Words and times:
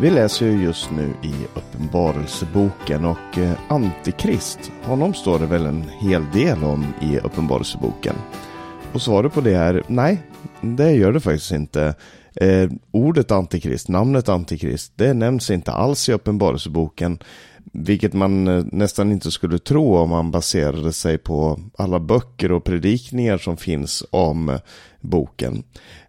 Vi 0.00 0.10
läser 0.10 0.46
ju 0.46 0.62
just 0.62 0.90
nu 0.90 1.14
i 1.22 1.34
Uppenbarelseboken 1.54 3.04
och 3.04 3.38
eh, 3.38 3.52
Antikrist, 3.68 4.72
honom 4.82 5.14
står 5.14 5.38
det 5.38 5.46
väl 5.46 5.66
en 5.66 5.84
hel 6.00 6.22
del 6.32 6.64
om 6.64 6.94
i 7.02 7.18
Uppenbarelseboken. 7.18 8.14
Och 8.92 9.02
svaret 9.02 9.32
på 9.32 9.40
det 9.40 9.54
är 9.54 9.82
nej, 9.86 10.22
det 10.60 10.92
gör 10.92 11.12
det 11.12 11.20
faktiskt 11.20 11.52
inte. 11.52 11.94
Eh, 12.34 12.70
ordet 12.90 13.30
Antikrist, 13.30 13.88
namnet 13.88 14.28
Antikrist, 14.28 14.92
det 14.96 15.14
nämns 15.14 15.50
inte 15.50 15.72
alls 15.72 16.08
i 16.08 16.12
Uppenbarelseboken. 16.12 17.18
Vilket 17.72 18.12
man 18.12 18.48
eh, 18.48 18.64
nästan 18.72 19.12
inte 19.12 19.30
skulle 19.30 19.58
tro 19.58 19.96
om 19.96 20.10
man 20.10 20.30
baserade 20.30 20.92
sig 20.92 21.18
på 21.18 21.60
alla 21.78 22.00
böcker 22.00 22.52
och 22.52 22.64
predikningar 22.64 23.38
som 23.38 23.56
finns 23.56 24.04
om 24.10 24.58
boken. 25.00 25.62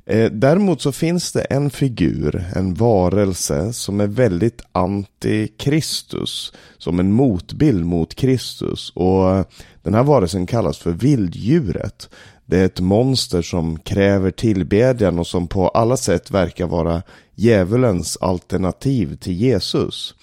Eh, 0.09 0.31
däremot 0.31 0.81
så 0.81 0.91
finns 0.91 1.31
det 1.31 1.41
en 1.41 1.69
figur, 1.69 2.45
en 2.55 2.73
varelse 2.73 3.73
som 3.73 4.01
är 4.01 4.07
väldigt 4.07 4.61
anti-Kristus. 4.71 6.53
Som 6.77 6.99
en 6.99 7.11
motbild 7.11 7.85
mot 7.85 8.15
Kristus. 8.15 8.91
Och 8.95 9.35
eh, 9.35 9.45
den 9.83 9.93
här 9.93 10.03
varelsen 10.03 10.45
kallas 10.45 10.77
för 10.77 10.91
vilddjuret. 10.91 12.09
Det 12.45 12.57
är 12.57 12.65
ett 12.65 12.79
monster 12.79 13.41
som 13.41 13.79
kräver 13.79 14.31
tillbedjan 14.31 15.19
och 15.19 15.27
som 15.27 15.47
på 15.47 15.67
alla 15.67 15.97
sätt 15.97 16.31
verkar 16.31 16.67
vara 16.67 17.01
djävulens 17.35 18.17
alternativ 18.21 19.15
till 19.15 19.33
Jesus. 19.33 20.15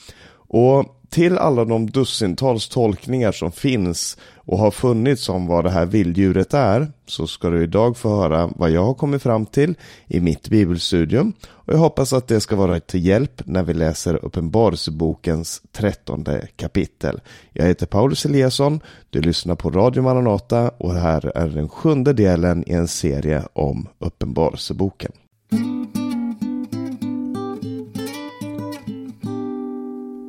Och 0.49 0.94
till 1.15 1.39
alla 1.39 1.65
de 1.65 1.91
dussintals 1.91 2.69
tolkningar 2.69 3.33
som 3.33 3.53
finns 3.53 4.17
och 4.37 4.59
har 4.59 4.71
funnits 4.71 5.29
om 5.29 5.47
vad 5.47 5.65
det 5.65 5.71
här 5.71 5.87
vilddjuret 5.87 6.55
är 6.55 6.93
så 7.07 7.27
ska 7.27 7.51
du 7.51 7.63
idag 7.63 7.97
få 7.97 8.17
höra 8.17 8.51
vad 8.57 8.71
jag 8.71 8.85
har 8.85 8.95
kommit 8.95 9.23
fram 9.23 9.47
till 9.47 9.75
i 10.07 10.21
mitt 10.21 10.49
bibelstudium 10.49 11.33
och 11.47 11.73
jag 11.73 11.79
hoppas 11.79 12.13
att 12.13 12.29
det 12.29 12.41
ska 12.41 12.57
vara 12.57 12.81
till 12.81 13.07
hjälp 13.07 13.43
när 13.45 13.63
vi 13.63 13.75
läser 13.75 14.25
Uppenbarelsebokens 14.25 15.63
trettonde 15.73 16.49
kapitel. 16.57 17.21
Jag 17.53 17.67
heter 17.67 17.87
Paulus 17.87 18.25
Eliasson, 18.25 18.81
du 19.11 19.21
lyssnar 19.21 19.55
på 19.55 19.71
Radio 19.71 20.03
Maranata 20.03 20.69
och 20.69 20.95
det 20.95 21.01
här 21.01 21.33
är 21.37 21.49
den 21.49 21.69
sjunde 21.69 22.13
delen 22.13 22.65
i 22.67 22.73
en 22.73 22.89
serie 22.89 23.43
om 23.53 23.89
Uppenbarelseboken. 23.99 25.13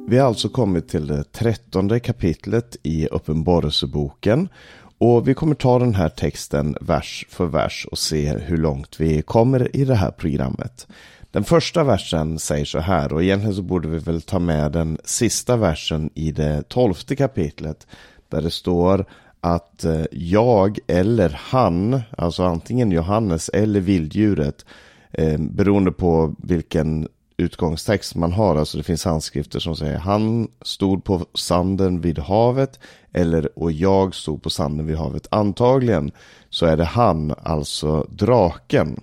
Vi 0.07 0.17
har 0.17 0.27
alltså 0.27 0.49
kommit 0.49 0.87
till 0.87 1.07
det 1.07 1.23
trettonde 1.23 1.99
kapitlet 1.99 2.77
i 2.83 3.07
Uppenbarelseboken. 3.07 4.49
Och 4.97 5.27
vi 5.27 5.33
kommer 5.33 5.55
ta 5.55 5.79
den 5.79 5.95
här 5.95 6.09
texten 6.09 6.77
vers 6.81 7.25
för 7.29 7.45
vers 7.45 7.87
och 7.91 7.97
se 7.97 8.37
hur 8.37 8.57
långt 8.57 8.99
vi 8.99 9.21
kommer 9.21 9.75
i 9.75 9.85
det 9.85 9.95
här 9.95 10.11
programmet. 10.11 10.87
Den 11.31 11.43
första 11.43 11.83
versen 11.83 12.39
säger 12.39 12.65
så 12.65 12.79
här 12.79 13.13
och 13.13 13.23
egentligen 13.23 13.55
så 13.55 13.61
borde 13.61 13.87
vi 13.87 13.97
väl 13.97 14.21
ta 14.21 14.39
med 14.39 14.71
den 14.71 14.97
sista 15.03 15.57
versen 15.57 16.09
i 16.13 16.31
det 16.31 16.63
tolfte 16.67 17.15
kapitlet. 17.15 17.87
Där 18.29 18.41
det 18.41 18.51
står 18.51 19.05
att 19.41 19.83
eh, 19.83 20.03
jag 20.11 20.79
eller 20.87 21.39
han, 21.43 22.01
alltså 22.17 22.43
antingen 22.43 22.91
Johannes 22.91 23.49
eller 23.49 23.79
vilddjuret, 23.79 24.65
eh, 25.11 25.39
beroende 25.39 25.91
på 25.91 26.35
vilken 26.37 27.07
utgångstext 27.37 28.15
man 28.15 28.31
har. 28.31 28.55
Alltså 28.55 28.77
det 28.77 28.83
finns 28.83 29.05
handskrifter 29.05 29.59
som 29.59 29.75
säger 29.75 29.97
han 29.97 30.47
stod 30.61 31.03
på 31.03 31.25
sanden 31.33 32.01
vid 32.01 32.19
havet 32.19 32.79
eller 33.13 33.59
och 33.59 33.71
jag 33.71 34.15
stod 34.15 34.43
på 34.43 34.49
sanden 34.49 34.85
vid 34.85 34.97
havet. 34.97 35.27
Antagligen 35.31 36.11
så 36.49 36.65
är 36.65 36.77
det 36.77 36.85
han, 36.85 37.33
alltså 37.43 38.07
draken. 38.09 39.01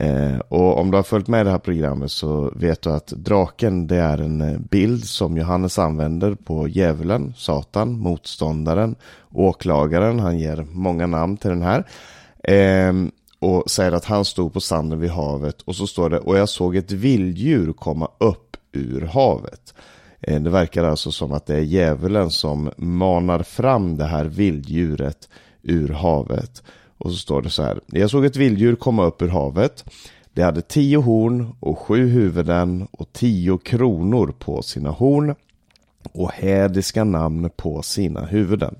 Eh, 0.00 0.38
och 0.38 0.78
om 0.78 0.90
du 0.90 0.96
har 0.96 1.02
följt 1.02 1.28
med 1.28 1.46
det 1.46 1.50
här 1.50 1.58
programmet 1.58 2.10
så 2.10 2.52
vet 2.56 2.82
du 2.82 2.90
att 2.90 3.06
draken 3.06 3.86
det 3.86 3.96
är 3.96 4.18
en 4.18 4.40
eh, 4.40 4.58
bild 4.58 5.04
som 5.04 5.36
Johannes 5.36 5.78
använder 5.78 6.34
på 6.34 6.68
djävulen, 6.68 7.34
Satan, 7.36 7.98
motståndaren, 7.98 8.94
åklagaren. 9.32 10.20
Han 10.20 10.38
ger 10.38 10.66
många 10.72 11.06
namn 11.06 11.36
till 11.36 11.50
den 11.50 11.62
här. 11.62 11.84
Eh, 12.42 12.92
och 13.38 13.70
säger 13.70 13.92
att 13.92 14.04
han 14.04 14.24
stod 14.24 14.52
på 14.52 14.60
sanden 14.60 15.00
vid 15.00 15.10
havet 15.10 15.62
och 15.62 15.76
så 15.76 15.86
står 15.86 16.10
det 16.10 16.18
och 16.18 16.38
jag 16.38 16.48
såg 16.48 16.76
ett 16.76 16.92
vilddjur 16.92 17.72
komma 17.72 18.08
upp 18.18 18.56
ur 18.72 19.00
havet. 19.00 19.74
Eh, 20.20 20.40
det 20.40 20.50
verkar 20.50 20.84
alltså 20.84 21.12
som 21.12 21.32
att 21.32 21.46
det 21.46 21.54
är 21.54 21.60
djävulen 21.60 22.30
som 22.30 22.70
manar 22.76 23.42
fram 23.42 23.96
det 23.96 24.04
här 24.04 24.24
vilddjuret 24.24 25.28
ur 25.62 25.88
havet. 25.88 26.62
Och 26.98 27.10
så 27.10 27.16
står 27.16 27.42
det 27.42 27.50
så 27.50 27.62
här. 27.62 27.80
Jag 27.86 28.10
såg 28.10 28.24
ett 28.24 28.36
vilddjur 28.36 28.76
komma 28.76 29.04
upp 29.04 29.22
ur 29.22 29.28
havet. 29.28 29.84
Det 30.32 30.42
hade 30.42 30.62
tio 30.62 30.98
horn 30.98 31.54
och 31.60 31.78
sju 31.78 32.08
huvuden 32.08 32.88
och 32.90 33.12
tio 33.12 33.58
kronor 33.58 34.34
på 34.38 34.62
sina 34.62 34.90
horn 34.90 35.34
och 36.12 36.32
hädiska 36.32 37.04
namn 37.04 37.50
på 37.56 37.82
sina 37.82 38.24
huvuden. 38.24 38.74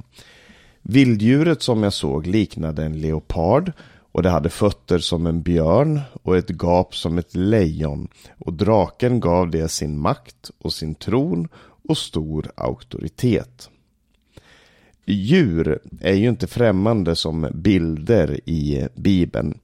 Vilddjuret 0.83 1.63
som 1.63 1.83
jag 1.83 1.93
såg 1.93 2.27
liknade 2.27 2.85
en 2.85 3.01
leopard 3.01 3.73
och 4.13 4.23
det 4.23 4.31
hade 4.31 4.51
fötter 4.51 4.99
som 4.99 5.27
en 5.27 5.43
björn 5.43 6.01
och 6.23 6.37
ett 6.37 6.51
gap 6.51 6.97
som 6.97 7.19
ett 7.19 7.35
lejon. 7.35 8.09
Och 8.39 8.53
draken 8.53 9.21
gav 9.21 9.51
det 9.51 9.69
sin 9.69 9.99
makt 9.99 10.51
och 10.59 10.73
sin 10.73 10.95
tron 10.95 11.49
och 11.89 11.99
stor 11.99 12.51
auktoritet. 12.55 13.71
Djur 15.07 15.79
är 16.01 16.15
ju 16.15 16.29
inte 16.29 16.47
främmande 16.47 17.17
som 17.17 17.49
bilder 17.55 18.41
i 18.49 18.89
Bibeln. 18.95 19.59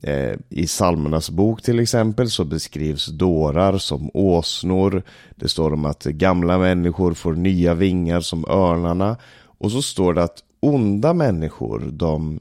Eh, 0.00 0.34
I 0.48 0.66
psalmernas 0.66 1.30
bok 1.30 1.62
till 1.62 1.78
exempel 1.78 2.30
så 2.30 2.44
beskrivs 2.44 3.06
dårar 3.06 3.78
som 3.78 4.10
åsnor. 4.14 5.02
Det 5.36 5.48
står 5.48 5.72
om 5.72 5.84
att 5.84 6.04
gamla 6.04 6.58
människor 6.58 7.14
får 7.14 7.34
nya 7.34 7.74
vingar 7.74 8.20
som 8.20 8.44
örnarna. 8.48 9.16
Och 9.58 9.72
så 9.72 9.82
står 9.82 10.14
det 10.14 10.22
att 10.22 10.38
onda 10.60 11.14
människor, 11.14 11.88
de 11.92 12.40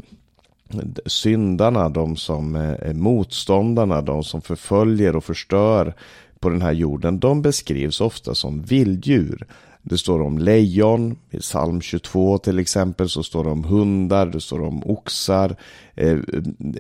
syndarna, 1.06 1.90
de 1.90 2.16
som 2.16 2.56
eh, 2.56 2.62
är 2.62 2.94
motståndarna, 2.94 4.02
de 4.02 4.24
som 4.24 4.42
förföljer 4.42 5.16
och 5.16 5.24
förstör 5.24 5.94
på 6.40 6.50
den 6.50 6.62
här 6.62 6.72
jorden, 6.72 7.20
de 7.20 7.42
beskrivs 7.42 8.02
ofta 8.02 8.36
som 8.36 8.62
vilddjur. 8.62 9.48
Det 9.82 9.98
står 9.98 10.22
om 10.22 10.38
lejon, 10.38 11.16
i 11.30 11.40
psalm 11.40 11.82
22 11.82 12.38
till 12.38 12.60
exempel 12.60 13.10
så 13.10 13.24
står 13.24 13.44
det 13.44 13.50
om 13.50 13.64
hundar, 13.64 14.26
det 14.26 14.42
står 14.42 14.62
om 14.62 14.84
oxar, 14.86 15.56
eh, 15.96 16.18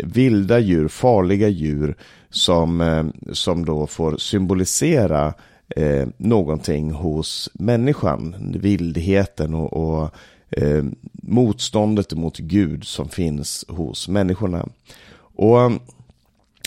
vilda 0.04 0.60
djur, 0.60 0.88
farliga 0.88 1.48
djur 1.48 1.96
som, 2.30 2.82
eh, 2.82 3.06
som 3.32 3.66
då 3.66 3.88
får 3.88 4.18
symbolisera 4.18 5.34
eh, 5.76 6.08
någonting 6.18 6.92
hos 6.92 7.50
människan, 7.54 8.36
vildheten 8.62 9.54
och, 9.54 9.74
och 9.74 10.10
eh, 10.50 10.84
motståndet 11.12 12.14
mot 12.14 12.38
Gud 12.38 12.84
som 12.84 13.10
finns 13.10 13.66
hos 13.68 14.08
människorna. 14.08 14.68
Och 15.36 15.62
eh, 15.62 15.72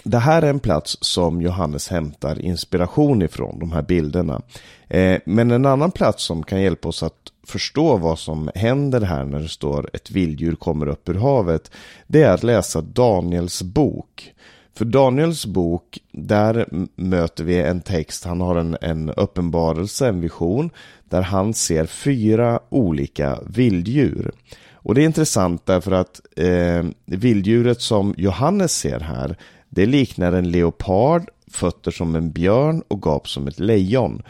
det 0.04 0.18
här 0.18 0.42
är 0.42 0.50
en 0.50 0.60
plats 0.60 0.98
som 1.00 1.42
Johannes 1.42 1.88
hämtar 1.88 2.40
inspiration 2.40 3.22
ifrån, 3.22 3.58
de 3.58 3.72
här 3.72 3.82
bilderna. 3.82 4.42
Eh, 4.88 5.20
men 5.24 5.50
en 5.50 5.66
annan 5.66 5.90
plats 5.90 6.24
som 6.24 6.42
kan 6.42 6.62
hjälpa 6.62 6.88
oss 6.88 7.02
att 7.02 7.32
förstå 7.46 7.96
vad 7.96 8.18
som 8.18 8.50
händer 8.54 9.00
här 9.00 9.24
när 9.24 9.40
det 9.40 9.48
står 9.48 9.90
ett 9.92 10.10
vilddjur 10.10 10.54
kommer 10.54 10.86
upp 10.86 11.08
ur 11.08 11.14
havet, 11.14 11.70
det 12.06 12.22
är 12.22 12.32
att 12.32 12.42
läsa 12.42 12.80
Daniels 12.80 13.62
bok. 13.62 14.32
För 14.80 14.84
Daniels 14.84 15.46
bok, 15.46 15.98
där 16.12 16.66
möter 16.96 17.44
vi 17.44 17.58
en 17.58 17.80
text, 17.80 18.24
han 18.24 18.40
har 18.40 18.56
en, 18.56 18.76
en 18.80 19.10
uppenbarelse, 19.10 20.08
en 20.08 20.20
vision, 20.20 20.70
där 21.08 21.22
han 21.22 21.54
ser 21.54 21.86
fyra 21.86 22.60
olika 22.68 23.38
vilddjur. 23.46 24.32
Och 24.74 24.94
det 24.94 25.02
är 25.02 25.06
intressant 25.06 25.66
därför 25.66 25.92
att 25.92 26.20
eh, 26.36 26.84
vilddjuret 27.06 27.80
som 27.80 28.14
Johannes 28.16 28.72
ser 28.72 29.00
här, 29.00 29.36
det 29.68 29.86
liknar 29.86 30.32
en 30.32 30.50
leopard, 30.50 31.30
fötter 31.50 31.90
som 31.90 32.14
en 32.14 32.30
björn 32.30 32.82
och 32.88 33.02
gap 33.02 33.28
som 33.28 33.48
ett 33.48 33.60
lejon. 33.60 34.22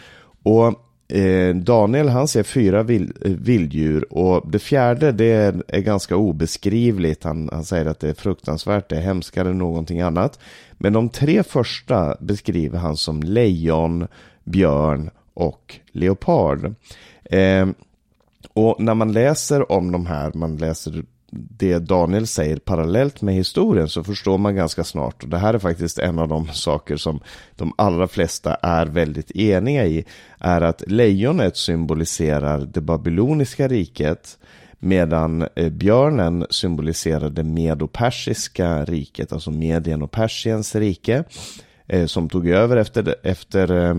Och 0.43 0.90
Eh, 1.13 1.55
Daniel 1.55 2.09
han 2.09 2.29
ser 2.29 2.43
fyra 2.43 2.83
vill, 2.83 3.13
eh, 3.25 3.31
vilddjur 3.33 4.13
och 4.13 4.51
det 4.51 4.59
fjärde 4.59 5.13
det 5.13 5.33
är, 5.33 5.63
är 5.69 5.81
ganska 5.81 6.17
obeskrivligt. 6.17 7.25
Han, 7.25 7.49
han, 7.53 7.65
säger 7.65 7.87
att 7.87 8.01
det 8.01 8.09
är 8.09 8.15
fruktansvärt, 8.15 8.89
det 8.89 8.97
är 8.97 9.01
hemskare 9.01 9.49
än 9.49 9.59
någonting 9.59 10.01
annat. 10.01 10.39
Men 10.73 10.93
de 10.93 11.09
tre 11.09 11.43
första 11.43 12.17
beskriver 12.21 12.79
han 12.79 12.97
som 12.97 13.23
lejon, 13.23 14.07
björn 14.45 15.11
och 15.35 15.81
leopard. 15.93 16.75
Eh, 17.25 17.69
och 18.53 18.81
när 18.81 18.95
man 18.95 19.13
läser 19.13 19.73
om 19.73 19.93
de 19.93 20.07
här, 20.07 20.33
man 20.35 20.57
läser 20.57 21.05
det 21.31 21.79
Daniel 21.79 22.27
säger 22.27 22.57
parallellt 22.57 23.23
med 23.23 23.35
historien 23.35 23.89
så 23.89 24.05
förstår 24.05 24.39
man 24.39 24.57
ganska 24.57 24.85
snart. 24.85 25.23
Och 25.23 25.29
det 25.29 25.39
här 25.39 25.55
är 25.55 25.59
faktiskt 25.59 25.99
en 25.99 26.19
av 26.19 26.29
de 26.29 26.49
saker 26.49 26.97
som 26.97 27.21
de 27.57 27.73
allra 27.79 28.09
flesta 28.09 28.55
är 28.55 28.87
väldigt 28.87 29.31
eniga 29.31 29.87
i. 29.87 30.05
Är 30.39 30.61
att 30.61 30.83
lejonet 30.87 31.57
symboliserar 31.57 32.59
det 32.59 32.81
babyloniska 32.81 33.69
riket. 33.69 34.39
Medan 34.79 35.47
eh, 35.55 35.71
björnen 35.71 36.47
symboliserar 36.51 37.31
det 37.31 37.45
medopersiska 37.45 38.85
riket, 38.85 39.33
alltså 39.33 39.51
Medien 39.51 40.03
och 40.03 40.11
Persiens 40.11 40.75
rike. 40.75 41.25
Eh, 41.93 42.07
som 42.07 42.29
tog 42.29 42.49
över 42.49 42.77
efter, 42.77 43.15
efter 43.23 43.89
eh, 43.89 43.97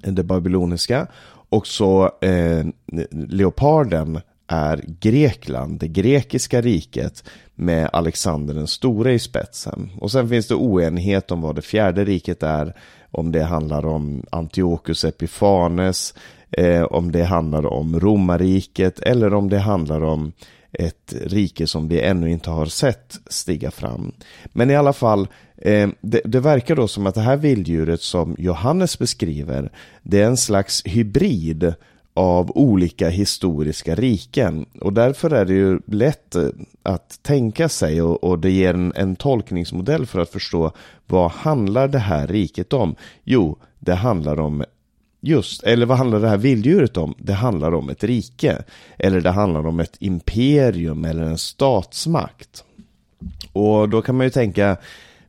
det 0.00 0.22
babyloniska. 0.22 1.06
Och 1.48 1.66
så 1.66 2.10
eh, 2.20 2.66
leoparden 3.10 4.20
är 4.46 4.84
Grekland, 5.00 5.80
det 5.80 5.88
grekiska 5.88 6.60
riket 6.60 7.24
med 7.54 7.90
Alexander 7.92 8.54
den 8.54 8.66
store 8.66 9.12
i 9.12 9.18
spetsen. 9.18 9.90
Och 10.00 10.10
sen 10.10 10.28
finns 10.28 10.48
det 10.48 10.54
oenighet 10.54 11.30
om 11.30 11.40
vad 11.40 11.54
det 11.54 11.62
fjärde 11.62 12.04
riket 12.04 12.42
är, 12.42 12.74
om 13.10 13.32
det 13.32 13.42
handlar 13.42 13.86
om 13.86 14.22
Antiochus 14.30 15.04
Epifanes, 15.04 16.14
eh, 16.50 16.82
om 16.82 17.12
det 17.12 17.24
handlar 17.24 17.66
om 17.66 18.00
romarriket 18.00 19.00
eller 19.00 19.34
om 19.34 19.48
det 19.48 19.58
handlar 19.58 20.04
om 20.04 20.32
ett 20.72 21.14
rike 21.24 21.66
som 21.66 21.88
vi 21.88 22.00
ännu 22.00 22.30
inte 22.30 22.50
har 22.50 22.66
sett 22.66 23.20
stiga 23.26 23.70
fram. 23.70 24.12
Men 24.52 24.70
i 24.70 24.76
alla 24.76 24.92
fall, 24.92 25.28
eh, 25.56 25.88
det, 26.00 26.20
det, 26.24 26.40
verkar 26.40 26.76
då 26.76 26.88
som 26.88 27.06
att 27.06 27.14
det 27.14 27.20
här 27.20 27.36
vilddjuret 27.36 28.00
som 28.00 28.36
Johannes 28.38 28.98
beskriver, 28.98 29.72
det 30.02 30.20
är 30.20 30.26
en 30.26 30.36
slags 30.36 30.82
hybrid 30.86 31.74
av 32.14 32.50
olika 32.54 33.08
historiska 33.08 33.94
riken. 33.94 34.66
Och 34.80 34.92
därför 34.92 35.30
är 35.30 35.44
det 35.44 35.54
ju 35.54 35.80
lätt 35.86 36.34
eh, 36.34 36.48
att 36.82 37.22
tänka 37.22 37.68
sig 37.68 38.02
och, 38.02 38.24
och 38.24 38.38
det 38.38 38.50
ger 38.50 38.74
en, 38.74 38.92
en 38.96 39.16
tolkningsmodell 39.16 40.06
för 40.06 40.20
att 40.20 40.30
förstå 40.30 40.72
vad 41.06 41.30
handlar 41.30 41.88
det 41.88 41.98
här 41.98 42.26
riket 42.26 42.72
om? 42.72 42.96
Jo, 43.24 43.58
det 43.78 43.94
handlar 43.94 44.40
om 44.40 44.64
Just, 45.24 45.62
eller 45.62 45.86
vad 45.86 45.98
handlar 45.98 46.20
det 46.20 46.28
här 46.28 46.36
vilddjuret 46.36 46.96
om? 46.96 47.14
Det 47.18 47.32
handlar 47.32 47.74
om 47.74 47.88
ett 47.88 48.04
rike. 48.04 48.64
Eller 48.98 49.20
det 49.20 49.30
handlar 49.30 49.66
om 49.66 49.80
ett 49.80 49.96
imperium 49.98 51.04
eller 51.04 51.22
en 51.22 51.38
statsmakt. 51.38 52.64
Och 53.52 53.88
då 53.88 54.02
kan 54.02 54.16
man 54.16 54.26
ju 54.26 54.30
tänka, 54.30 54.76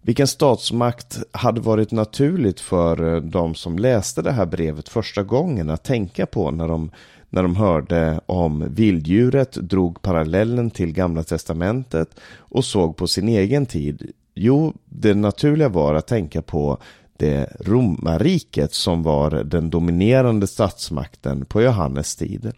vilken 0.04 0.28
statsmakt 0.28 1.20
hade 1.32 1.62
varit 1.62 1.92
naturligt 1.92 2.60
för 2.60 3.16
eh, 3.16 3.22
de 3.22 3.56
som 3.56 3.80
läste 3.80 4.22
det 4.22 4.32
här 4.32 4.46
brevet 4.46 4.90
första 4.90 5.24
gången 5.24 5.70
att 5.70 5.84
tänka 5.84 6.26
på 6.26 6.52
när 6.52 6.68
de, 6.68 6.92
när 7.30 7.44
de 7.44 7.56
hörde 7.56 8.20
om 8.26 8.66
vilddjuret, 8.70 9.52
drog 9.52 10.02
parallellen 10.02 10.72
till 10.72 10.94
Gamla 10.94 11.24
Testamentet 11.24 12.20
och 12.38 12.66
såg 12.66 12.98
på 12.98 13.08
sin 13.08 13.30
egen 13.30 13.66
tid? 13.66 14.12
Jo, 14.36 14.74
det 14.86 15.14
naturliga 15.14 15.70
var 15.70 15.94
att 15.94 16.08
tänka 16.08 16.42
på 16.42 16.78
det 17.18 17.50
romarriket 17.60 18.74
som 18.74 19.04
var 19.04 19.32
den 19.32 19.70
dominerande 19.70 20.48
statsmakten 20.48 21.46
på 21.46 21.62
Johannes 21.62 22.16
tid. 22.16 22.52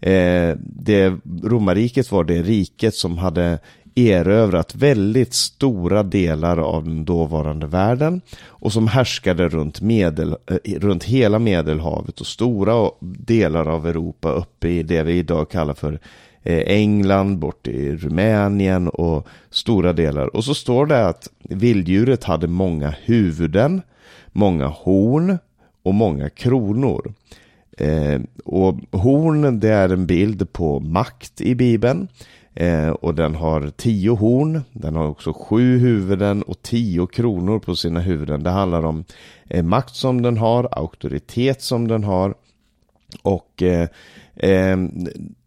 Eh, 0.00 0.56
det 0.58 1.14
romarriket 1.42 2.12
var 2.12 2.24
det 2.24 2.42
riket 2.42 2.94
som 2.94 3.18
hade 3.18 3.58
erövrat 3.98 4.74
väldigt 4.74 5.34
stora 5.34 6.02
delar 6.02 6.58
av 6.58 6.84
den 6.84 7.04
dåvarande 7.04 7.66
världen 7.66 8.20
och 8.46 8.72
som 8.72 8.88
härskade 8.88 9.48
runt, 9.48 9.80
medel, 9.80 10.36
eh, 10.64 10.80
runt 10.80 11.04
hela 11.04 11.38
Medelhavet 11.38 12.20
och 12.20 12.26
stora 12.26 12.90
delar 13.00 13.68
av 13.68 13.86
Europa 13.86 14.32
uppe 14.32 14.68
i 14.68 14.82
det 14.82 15.02
vi 15.02 15.12
idag 15.12 15.50
kallar 15.50 15.74
för 15.74 15.98
eh, 16.42 16.58
England, 16.58 17.38
bort 17.38 17.68
i 17.68 17.96
Rumänien 17.96 18.88
och 18.88 19.26
stora 19.50 19.92
delar. 19.92 20.36
Och 20.36 20.44
så 20.44 20.54
står 20.54 20.86
det 20.86 21.06
att 21.06 21.28
vilddjuret 21.42 22.24
hade 22.24 22.46
många 22.46 22.94
huvuden 23.04 23.82
många 24.38 24.66
horn 24.66 25.38
och 25.82 25.94
många 25.94 26.30
kronor. 26.30 27.14
Eh, 27.78 28.20
och 28.44 28.74
horn 28.90 29.60
det 29.60 29.68
är 29.68 29.88
en 29.88 30.06
bild 30.06 30.52
på 30.52 30.80
makt 30.80 31.40
i 31.40 31.54
Bibeln. 31.54 32.08
Eh, 32.60 32.88
och 32.88 33.14
den 33.14 33.34
har 33.34 33.70
tio 33.76 34.10
horn, 34.10 34.60
den 34.72 34.96
har 34.96 35.08
också 35.08 35.32
sju 35.32 35.78
huvuden 35.78 36.42
och 36.42 36.62
tio 36.62 37.06
kronor 37.06 37.58
på 37.58 37.76
sina 37.76 38.00
huvuden. 38.00 38.42
Det 38.42 38.50
handlar 38.50 38.82
om 38.82 39.04
eh, 39.48 39.64
makt 39.64 39.94
som 39.94 40.22
den 40.22 40.36
har, 40.38 40.68
auktoritet 40.72 41.62
som 41.62 41.88
den 41.88 42.04
har. 42.04 42.34
Och 43.22 43.62
eh, 43.62 43.88
eh, 44.36 44.76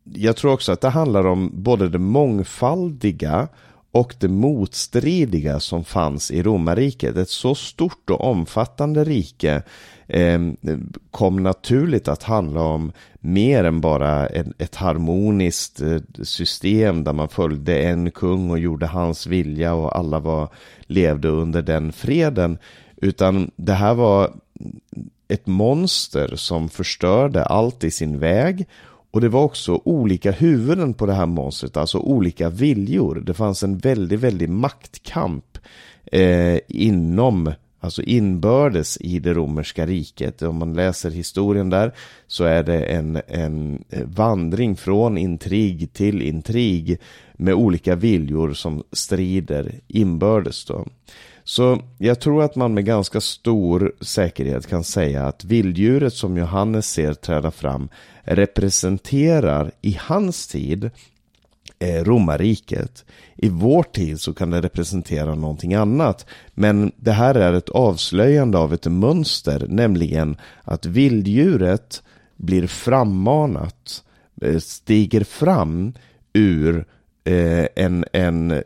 jag 0.03 0.35
tror 0.35 0.53
också 0.53 0.71
att 0.71 0.81
det 0.81 0.89
handlar 0.89 1.27
om 1.27 1.51
både 1.53 1.89
det 1.89 1.99
mångfaldiga 1.99 3.47
och 3.91 4.15
det 4.19 4.27
motstridiga 4.27 5.59
som 5.59 5.83
fanns 5.83 6.31
i 6.31 6.43
romarriket. 6.43 7.17
Ett 7.17 7.29
så 7.29 7.55
stort 7.55 8.09
och 8.09 8.21
omfattande 8.21 9.03
rike 9.03 9.63
eh, 10.07 10.39
kom 11.11 11.43
naturligt 11.43 12.07
att 12.07 12.23
handla 12.23 12.61
om 12.61 12.91
mer 13.19 13.63
än 13.63 13.81
bara 13.81 14.27
en, 14.27 14.53
ett 14.57 14.75
harmoniskt 14.75 15.81
eh, 15.81 16.01
system 16.23 17.03
där 17.03 17.13
man 17.13 17.29
följde 17.29 17.81
en 17.81 18.11
kung 18.11 18.51
och 18.51 18.59
gjorde 18.59 18.87
hans 18.87 19.27
vilja 19.27 19.73
och 19.73 19.97
alla 19.97 20.19
var, 20.19 20.49
levde 20.81 21.27
under 21.27 21.61
den 21.61 21.91
freden. 21.91 22.57
Utan 22.97 23.51
det 23.55 23.73
här 23.73 23.93
var 23.93 24.33
ett 25.27 25.47
monster 25.47 26.35
som 26.35 26.69
förstörde 26.69 27.45
allt 27.45 27.83
i 27.83 27.91
sin 27.91 28.19
väg 28.19 28.67
och 29.11 29.21
det 29.21 29.29
var 29.29 29.43
också 29.43 29.81
olika 29.85 30.31
huvuden 30.31 30.93
på 30.93 31.05
det 31.05 31.13
här 31.13 31.25
monstret, 31.25 31.77
alltså 31.77 31.97
olika 31.97 32.49
viljor. 32.49 33.15
Det 33.15 33.33
fanns 33.33 33.63
en 33.63 33.77
väldigt, 33.77 34.19
väldigt 34.19 34.49
maktkamp 34.49 35.57
eh, 36.11 36.59
inom, 36.67 37.53
alltså 37.81 38.01
inbördes 38.01 38.97
i 39.01 39.19
det 39.19 39.33
romerska 39.33 39.85
riket. 39.85 40.41
Om 40.41 40.57
man 40.57 40.73
läser 40.73 41.11
historien 41.11 41.69
där 41.69 41.91
så 42.27 42.43
är 42.43 42.63
det 42.63 42.83
en, 42.83 43.21
en 43.27 43.83
eh, 43.89 44.03
vandring 44.05 44.75
från 44.75 45.17
intrig 45.17 45.93
till 45.93 46.21
intrig 46.21 46.99
med 47.33 47.53
olika 47.53 47.95
viljor 47.95 48.53
som 48.53 48.83
strider 48.91 49.71
inbördes. 49.87 50.65
Då. 50.65 50.85
Så 51.43 51.79
jag 51.97 52.19
tror 52.19 52.43
att 52.43 52.55
man 52.55 52.73
med 52.73 52.85
ganska 52.85 53.21
stor 53.21 53.93
säkerhet 54.01 54.67
kan 54.67 54.83
säga 54.83 55.27
att 55.27 55.43
vilddjuret 55.43 56.13
som 56.13 56.37
Johannes 56.37 56.89
ser 56.89 57.13
träda 57.13 57.51
fram 57.51 57.89
representerar 58.23 59.71
i 59.81 59.97
hans 60.01 60.47
tid 60.47 60.89
Eh, 61.81 62.03
romarriket. 62.03 63.05
I 63.35 63.49
vår 63.49 63.83
tid 63.83 64.21
så 64.21 64.33
kan 64.33 64.49
det 64.49 64.61
representera 64.61 65.35
någonting 65.35 65.73
annat. 65.73 66.25
Men 66.53 66.91
det 66.95 67.11
här 67.11 67.35
är 67.35 67.53
ett 67.53 67.69
avslöjande 67.69 68.57
av 68.57 68.73
ett 68.73 68.85
mönster, 68.85 69.65
nämligen 69.69 70.37
att 70.63 70.85
vilddjuret 70.85 72.03
blir 72.35 72.67
frammanat, 72.67 74.03
eh, 74.41 74.57
stiger 74.57 75.23
fram 75.23 75.93
ur 76.33 76.85
eh, 77.23 77.67
en, 77.75 78.05
en 78.13 78.63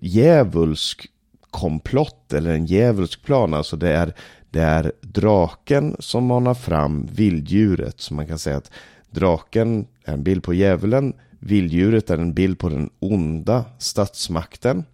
djävulsk 0.00 1.06
komplott 1.50 2.32
eller 2.32 2.50
en 2.50 2.66
djävulsk 2.66 3.24
plan. 3.24 3.54
Alltså 3.54 3.76
det 3.76 3.92
är, 3.92 4.14
det 4.50 4.60
är 4.60 4.92
draken 5.00 5.96
som 5.98 6.24
manar 6.24 6.54
fram 6.54 7.08
vilddjuret. 7.12 8.00
Så 8.00 8.14
man 8.14 8.26
kan 8.26 8.38
säga 8.38 8.56
att 8.56 8.70
draken 9.10 9.86
är 10.04 10.12
en 10.12 10.22
bild 10.22 10.42
på 10.42 10.54
djävulen. 10.54 11.14
Vilddjuret 11.38 12.10
är 12.10 12.18
en 12.18 12.34
bild 12.34 12.58
på 12.58 12.68
den 12.68 12.90
onda 12.98 13.64
statsmakten. 13.78 14.84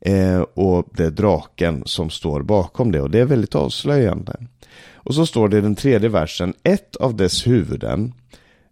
Eh, 0.00 0.40
och 0.40 0.88
det 0.92 1.04
är 1.04 1.10
draken 1.10 1.82
som 1.86 2.10
står 2.10 2.42
bakom 2.42 2.92
det 2.92 3.00
och 3.00 3.10
det 3.10 3.20
är 3.20 3.24
väldigt 3.24 3.54
avslöjande. 3.54 4.36
Och 4.94 5.14
så 5.14 5.26
står 5.26 5.48
det 5.48 5.58
i 5.58 5.60
den 5.60 5.74
tredje 5.74 6.08
versen, 6.08 6.54
ett 6.62 6.96
av 6.96 7.16
dess 7.16 7.46
huvuden, 7.46 8.12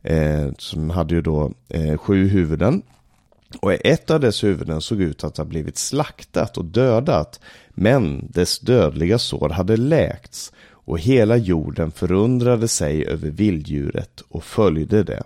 eh, 0.03 0.49
som 0.59 0.91
hade 0.91 1.15
ju 1.15 1.23
då 1.23 1.53
eh, 1.69 1.97
sju 1.97 2.29
huvuden, 2.29 2.83
och 3.61 3.73
ett 3.73 4.11
av 4.11 4.21
dess 4.21 4.45
huvuden 4.45 4.81
såg 4.81 5.01
ut 5.01 5.25
att 5.25 5.37
ha 5.37 5.45
blivit 5.45 5.79
slaktat 5.79 6.59
och 6.59 6.65
dödat, 6.65 7.41
men 7.71 8.29
dess 8.31 8.59
dödliga 8.59 9.19
sår 9.19 9.49
hade 9.49 9.77
läkts 9.77 10.53
och 10.85 10.99
hela 10.99 11.37
jorden 11.37 11.91
förundrade 11.91 12.69
sig 12.69 13.07
över 13.07 13.31
vilddjuret 13.31 14.23
och 14.29 14.45
följde 14.45 15.03
det. 15.03 15.23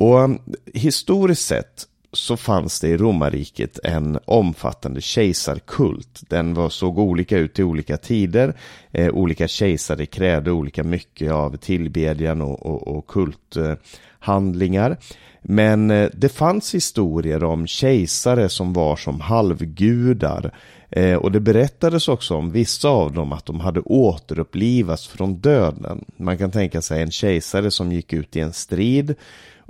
Och 0.00 0.18
um, 0.18 0.38
historiskt 0.74 1.46
sett 1.46 1.86
så 2.12 2.36
fanns 2.36 2.80
det 2.80 2.88
i 2.88 2.96
romarriket 2.96 3.78
en 3.84 4.18
omfattande 4.24 5.00
kejsarkult. 5.00 6.20
Den 6.28 6.54
var, 6.54 6.68
såg 6.68 6.98
olika 6.98 7.38
ut 7.38 7.58
i 7.58 7.62
olika 7.62 7.96
tider. 7.96 8.54
Eh, 8.92 9.08
olika 9.08 9.48
kejsare 9.48 10.06
krävde 10.06 10.50
olika 10.50 10.84
mycket 10.84 11.32
av 11.32 11.56
tillbedjan 11.56 12.42
och, 12.42 12.66
och, 12.66 12.88
och 12.88 13.06
kulthandlingar. 13.06 14.90
Eh, 14.90 14.96
men 15.42 15.90
eh, 15.90 16.10
det 16.12 16.28
fanns 16.28 16.74
historier 16.74 17.44
om 17.44 17.66
kejsare 17.66 18.48
som 18.48 18.72
var 18.72 18.96
som 18.96 19.20
halvgudar. 19.20 20.54
Eh, 20.90 21.16
och 21.16 21.32
det 21.32 21.40
berättades 21.40 22.08
också 22.08 22.34
om 22.34 22.50
vissa 22.50 22.88
av 22.88 23.12
dem 23.12 23.32
att 23.32 23.46
de 23.46 23.60
hade 23.60 23.80
återupplivats 23.80 25.08
från 25.08 25.34
döden. 25.34 26.04
Man 26.16 26.38
kan 26.38 26.50
tänka 26.50 26.82
sig 26.82 27.02
en 27.02 27.10
kejsare 27.10 27.70
som 27.70 27.92
gick 27.92 28.12
ut 28.12 28.36
i 28.36 28.40
en 28.40 28.52
strid 28.52 29.14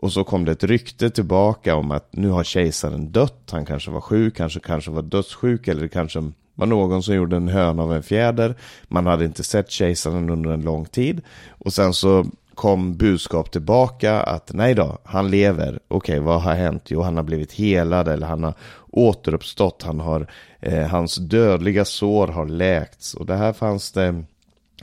och 0.01 0.13
så 0.13 0.25
kom 0.25 0.45
det 0.45 0.53
ett 0.53 0.65
rykte 0.65 1.11
tillbaka 1.11 1.77
om 1.77 1.91
att 1.91 2.09
nu 2.11 2.29
har 2.29 2.45
kejsaren 2.45 3.13
dött. 3.13 3.49
Han 3.51 3.67
kanske 3.67 3.91
var 3.91 4.01
sjuk, 4.01 4.37
kanske, 4.37 4.61
kanske 4.61 4.91
var 4.91 5.03
dödssjuk 5.03 5.69
eller 5.69 5.83
det 5.83 5.89
kanske 5.89 6.33
var 6.55 6.67
någon 6.67 7.03
som 7.03 7.15
gjorde 7.15 7.37
en 7.37 7.49
hön 7.49 7.81
av 7.81 7.93
en 7.93 8.03
fjäder. 8.03 8.55
Man 8.89 9.07
hade 9.07 9.25
inte 9.25 9.45
sett 9.45 9.71
kejsaren 9.71 10.31
under 10.31 10.51
en 10.51 10.63
lång 10.63 10.85
tid. 10.85 11.21
Och 11.49 11.73
sen 11.73 11.95
så 11.95 12.27
kom 12.55 12.97
budskap 12.97 13.51
tillbaka 13.51 14.21
att 14.21 14.53
nej 14.53 14.75
då, 14.75 14.99
han 15.05 15.31
lever. 15.31 15.79
Okej, 15.89 16.15
okay, 16.15 16.19
vad 16.19 16.43
har 16.43 16.55
hänt? 16.55 16.83
Jo, 16.87 17.03
han 17.03 17.17
har 17.17 17.25
blivit 17.25 17.53
helad 17.53 18.09
eller 18.09 18.27
han 18.27 18.45
har 18.45 18.55
återuppstått. 18.91 19.83
Han 19.83 20.01
har, 20.01 20.27
eh, 20.61 20.87
hans 20.87 21.17
dödliga 21.17 21.85
sår 21.85 22.29
har 22.29 22.47
läkts. 22.47 23.15
Och 23.15 23.27
det 23.27 23.37
här 23.37 23.53
fanns 23.53 23.93
det 23.93 24.25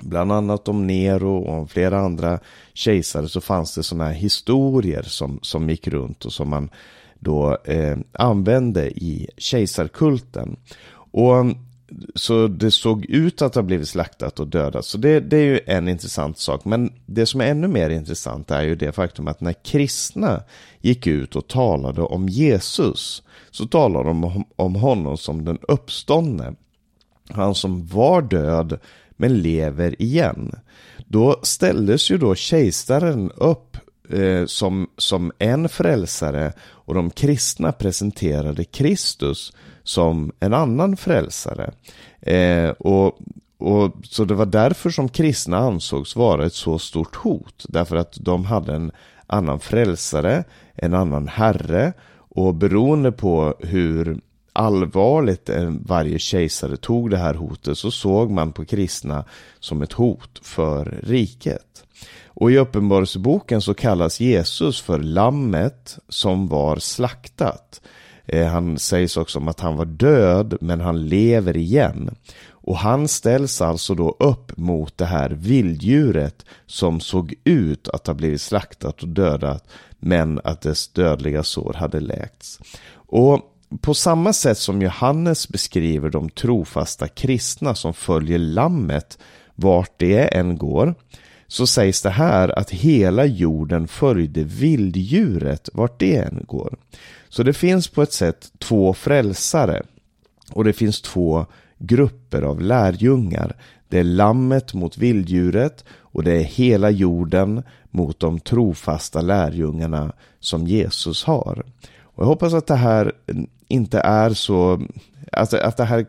bland 0.01 0.32
annat 0.32 0.68
om 0.68 0.88
Nero 0.88 1.38
och 1.38 1.60
om 1.60 1.68
flera 1.68 2.00
andra 2.00 2.39
kejsare 2.74 3.30
så 3.30 3.42
fanns 3.42 3.75
det 3.75 3.84
sådana 3.84 4.06
här 4.06 4.13
historier 4.13 5.04
som, 5.04 5.39
som 5.42 5.70
gick 5.70 5.88
runt 5.88 6.25
och 6.25 6.34
som 6.34 6.50
man 6.50 6.70
då 7.20 7.58
eh, 7.63 7.98
använde 8.12 8.89
i 8.89 9.27
kejsarkulten. 9.38 10.58
Och 11.12 11.38
mm, 11.38 11.56
så 12.16 12.48
det 12.48 12.72
såg 12.72 13.06
ut 13.06 13.42
att 13.42 13.56
ha 13.56 13.62
blivit 13.62 13.88
slaktat 13.88 14.39
och 14.39 14.48
dödat. 14.48 14.86
Så 14.86 14.98
det, 14.98 15.20
det, 15.20 15.38
är 15.38 15.44
ju 15.44 15.60
en 15.66 15.88
intressant 15.88 16.38
sak. 16.38 16.66
Men 16.66 16.94
det 17.06 17.25
som 17.25 17.42
är 17.42 17.46
ännu 17.46 17.68
mer 17.68 17.89
intressant 17.89 18.51
är 18.51 18.62
ju 18.62 18.75
det 18.75 18.92
faktum 18.92 19.27
att 19.27 19.42
när 19.42 19.54
kristna 19.54 20.44
gick 20.82 21.08
ut 21.08 21.36
och 21.36 21.48
talade 21.48 22.01
om 22.01 22.30
Jesus 22.30 23.24
så 23.51 23.66
talade 23.66 24.10
de 24.10 24.24
om, 24.24 24.46
om 24.56 24.75
honom 24.75 25.18
som 25.18 25.46
den 25.46 25.60
uppståndne. 25.68 26.54
Han 27.30 27.56
som 27.56 27.88
var 27.88 28.22
död 28.22 28.80
men 29.17 29.41
lever 29.41 30.01
igen. 30.01 30.51
Då 31.05 31.39
ställdes 31.43 32.12
ju 32.12 32.17
då 32.17 32.36
kejsaren 32.36 33.31
upp 33.31 33.77
eh, 34.09 34.45
som, 34.45 34.88
som 34.97 35.31
en 35.39 35.69
frälsare 35.69 36.53
och 36.59 36.93
de 36.93 37.09
kristna 37.09 37.71
presenterade 37.71 38.63
Kristus 38.63 39.53
som 39.83 40.31
en 40.39 40.53
annan 40.53 40.97
frälsare. 40.97 41.71
Eh, 42.21 42.69
och, 42.69 43.19
och, 43.57 43.93
så 44.03 44.25
det 44.25 44.33
var 44.33 44.45
därför 44.45 44.89
som 44.89 45.09
kristna 45.09 45.57
ansågs 45.57 46.15
vara 46.15 46.45
ett 46.45 46.53
så 46.53 46.79
stort 46.79 47.15
hot. 47.15 47.65
Därför 47.69 47.95
att 47.95 48.17
de 48.21 48.45
hade 48.45 48.75
en 48.75 48.91
annan 49.27 49.59
frälsare, 49.59 50.43
en 50.75 50.93
annan 50.93 51.27
herre 51.27 51.93
och 52.29 52.55
beroende 52.55 53.12
på 53.12 53.55
hur 53.59 54.19
allvarligt 54.57 55.49
varje 55.85 56.19
kejsare 56.19 56.77
tog 56.77 57.09
det 57.09 57.17
här 57.17 57.33
hotet 57.33 57.77
så 57.77 57.91
såg 57.91 58.31
man 58.31 58.51
på 58.51 58.65
kristna 58.65 59.23
som 59.59 59.81
ett 59.81 59.93
hot 59.93 60.39
för 60.41 60.99
riket. 61.03 61.83
Och 62.25 62.51
i 62.51 62.57
Uppenbarelseboken 62.57 63.61
så 63.61 63.73
kallas 63.73 64.19
Jesus 64.19 64.81
för 64.81 64.99
lammet 64.99 65.99
som 66.09 66.47
var 66.47 66.77
slaktat. 66.77 67.81
Eh, 68.25 68.47
han 68.47 68.79
sägs 68.79 69.17
också 69.17 69.39
om 69.39 69.47
att 69.47 69.59
han 69.59 69.77
var 69.77 69.85
död 69.85 70.57
men 70.61 70.81
han 70.81 71.07
lever 71.07 71.57
igen. 71.57 72.15
Och 72.49 72.77
han 72.77 73.07
ställs 73.07 73.61
alltså 73.61 73.95
då 73.95 74.15
upp 74.19 74.57
mot 74.57 74.97
det 74.97 75.05
här 75.05 75.29
vilddjuret 75.29 76.45
som 76.65 76.99
såg 76.99 77.33
ut 77.43 77.87
att 77.87 78.07
ha 78.07 78.13
blivit 78.13 78.41
slaktat 78.41 79.03
och 79.03 79.09
dödat 79.09 79.67
men 79.99 80.39
att 80.43 80.61
dess 80.61 80.87
dödliga 80.87 81.43
sår 81.43 81.73
hade 81.73 81.99
läkts. 81.99 82.59
Och 82.93 83.53
på 83.81 83.93
samma 83.93 84.33
sätt 84.33 84.57
som 84.57 84.81
Johannes 84.81 85.50
beskriver 85.50 86.09
de 86.09 86.29
trofasta 86.29 87.07
kristna 87.07 87.75
som 87.75 87.93
följer 87.93 88.39
lammet 88.39 89.17
vart 89.55 89.93
det 89.97 90.36
än 90.36 90.57
går 90.57 90.95
så 91.47 91.67
sägs 91.67 92.01
det 92.01 92.09
här 92.09 92.59
att 92.59 92.69
hela 92.71 93.25
jorden 93.25 93.88
följde 93.88 94.43
vilddjuret 94.43 95.69
vart 95.74 96.00
det 96.00 96.15
än 96.15 96.43
går. 96.47 96.77
Så 97.29 97.43
det 97.43 97.53
finns 97.53 97.88
på 97.88 98.01
ett 98.01 98.13
sätt 98.13 98.51
två 98.57 98.93
frälsare 98.93 99.83
och 100.51 100.63
det 100.63 100.74
finns 100.74 101.01
två 101.01 101.45
grupper 101.77 102.41
av 102.41 102.62
lärjungar. 102.62 103.55
Det 103.88 104.00
är 104.00 104.03
lammet 104.03 104.74
mot 104.74 104.97
vilddjuret 104.97 105.86
och 105.89 106.24
det 106.24 106.31
är 106.31 106.43
hela 106.43 106.89
jorden 106.89 107.63
mot 107.91 108.19
de 108.19 108.39
trofasta 108.39 109.21
lärjungarna 109.21 110.13
som 110.39 110.67
Jesus 110.67 111.24
har. 111.24 111.63
Och 112.17 112.24
jag 112.24 112.27
hoppas 112.27 112.53
att 112.53 112.67
det 112.67 112.75
här 112.75 113.12
inte 113.67 114.00
är 114.00 114.29
så, 114.29 114.81
alltså 115.31 115.57
att 115.57 115.77
det 115.77 115.83
här 115.83 116.05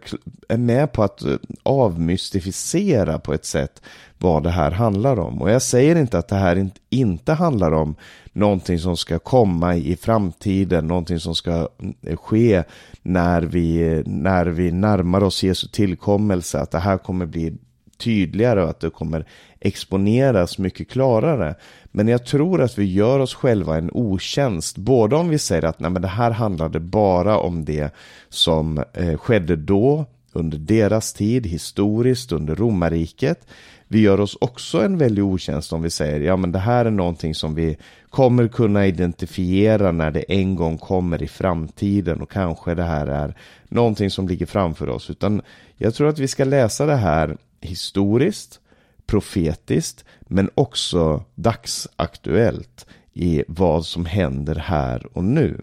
är 0.49 0.57
med 0.57 0.93
på 0.93 1.03
att 1.03 1.23
eh, 1.23 1.37
avmystificera 1.63 3.19
på 3.19 3.35
ett 3.35 3.45
sätt 3.45 3.83
vad 4.19 4.43
det 4.43 4.51
här 4.51 4.71
handlar 4.71 5.19
om. 5.19 5.43
Och 5.43 5.51
jag 5.51 5.63
säger 5.63 5.97
inte 5.97 6.19
att 6.19 6.29
det 6.29 6.37
här 6.37 6.71
inte 6.91 7.33
handlar 7.33 7.73
om 7.73 7.95
någonting 8.33 8.79
som 8.79 8.97
ska 8.97 9.19
komma 9.19 9.77
i 9.77 9.97
framtiden, 9.97 10.87
någonting 10.87 11.21
som 11.21 11.35
ska 11.35 11.69
eh, 12.03 12.17
ske 12.17 12.63
när 13.03 13.43
vi, 13.43 14.03
när 14.07 14.47
vi 14.47 14.73
närmar 14.73 15.23
oss 15.23 15.43
Jesu 15.43 15.69
tillkommelse, 15.69 16.59
att 16.61 16.71
det 16.71 16.79
här 16.79 16.99
kommer 16.99 17.27
bli 17.27 17.57
tydligare 17.99 18.63
och 18.63 18.71
att 18.71 18.81
det 18.81 18.91
kommer 18.91 19.27
exponeras 19.61 20.59
mycket 20.59 20.91
klarare. 20.91 21.55
Men 21.99 22.09
jag 22.09 22.25
tror 22.25 22.63
att 22.63 22.79
vi 22.79 22.85
gör 22.85 23.19
oss 23.19 23.35
själva 23.35 23.77
en 23.77 23.91
otjänst, 23.93 24.77
både 24.77 25.17
om 25.17 25.29
vi 25.29 25.39
säger 25.39 25.65
att 25.65 25.81
nej, 25.81 25.91
men 25.91 26.03
det 26.03 26.09
här 26.09 26.31
handlade 26.31 26.81
bara 26.81 27.39
om 27.39 27.65
det 27.65 27.95
som 28.29 28.85
eh, 28.93 29.19
skedde 29.19 29.57
då, 29.57 30.05
under 30.33 30.59
deras 30.59 31.13
tid, 31.13 31.47
historiskt, 31.47 32.33
under 32.33 32.55
romarriket. 32.55 33.47
Vi 33.89 34.01
gör 34.01 34.21
oss 34.21 34.37
också 34.41 34.83
en 34.85 34.99
väldig 34.99 35.25
otjänst 35.25 35.73
om 35.73 35.83
vi 35.83 35.91
säger 35.91 36.21
ja 36.21 36.37
men 36.37 36.53
det 36.53 36.59
här 36.59 36.85
är 36.85 36.91
någonting 36.91 37.35
som 37.35 37.55
vi 37.55 37.77
kommer 38.11 38.49
kunna 38.49 38.87
identifiera 38.87 39.93
när 39.93 40.11
det 40.11 40.25
en 40.29 40.57
gång 40.57 40.79
kommer 40.79 41.23
i 41.23 41.29
framtiden 41.29 42.23
och 42.23 42.31
kanske 42.31 42.75
det 42.75 42.85
här 42.85 43.07
är 43.07 43.35
någonting 43.69 44.11
som 44.11 44.29
ligger 44.29 44.47
framför 44.47 44.89
oss. 44.89 45.11
Utan 45.11 45.43
jag 45.77 45.95
tror 45.95 46.09
att 46.09 46.19
vi 46.19 46.29
ska 46.29 46.45
läsa 46.45 46.87
det 46.87 46.97
här 46.97 47.37
historiskt, 47.61 48.61
profetiskt, 49.09 50.05
men 50.21 50.51
också 50.55 51.25
dagsaktuellt 51.35 52.87
i 53.13 53.45
vad 53.49 53.87
som 53.87 54.07
händer 54.07 54.55
här 54.55 55.07
och 55.13 55.25
nu. 55.25 55.61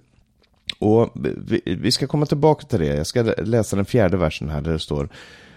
Och 0.79 1.11
vi, 1.65 1.91
ska 1.91 2.07
komma 2.07 2.25
tillbaka 2.25 2.65
till 2.67 2.79
det. 2.79 2.95
Jag 2.95 3.07
ska 3.07 3.21
läsa 3.37 3.75
den 3.75 3.85
fjärde 3.85 4.17
versen 4.17 4.49
här 4.49 4.61
där 4.61 4.71
det 4.71 4.79
står 4.79 5.09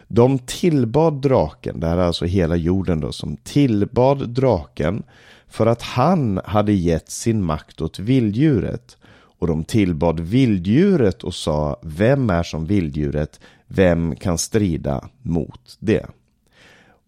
De 0.09 0.38
tillbad 0.38 1.23
draken, 1.23 1.80
det 1.80 1.87
här 1.87 1.97
är 1.97 2.02
alltså 2.02 2.25
hela 2.25 2.57
jorden 2.57 3.00
då, 3.00 3.12
som 3.12 3.37
tillbad 3.37 4.28
draken 4.28 5.02
för 5.49 5.66
att 5.66 5.83
han 5.83 6.40
hade 6.45 6.73
gett 6.73 7.11
sin 7.11 7.42
makt 7.42 7.80
åt 7.80 7.99
vilddjuret. 7.99 8.97
Och 9.40 9.47
de 9.47 9.64
tillbad 9.64 10.21
vilddjuret 10.21 11.25
och 11.25 11.35
sa, 11.35 11.80
vem 11.83 12.30
är 12.30 12.42
som 12.42 12.66
vilddjuret? 12.66 13.40
Vem 13.66 14.16
kan 14.16 14.38
strida 14.38 15.09
mot 15.23 15.76
det? 15.78 16.07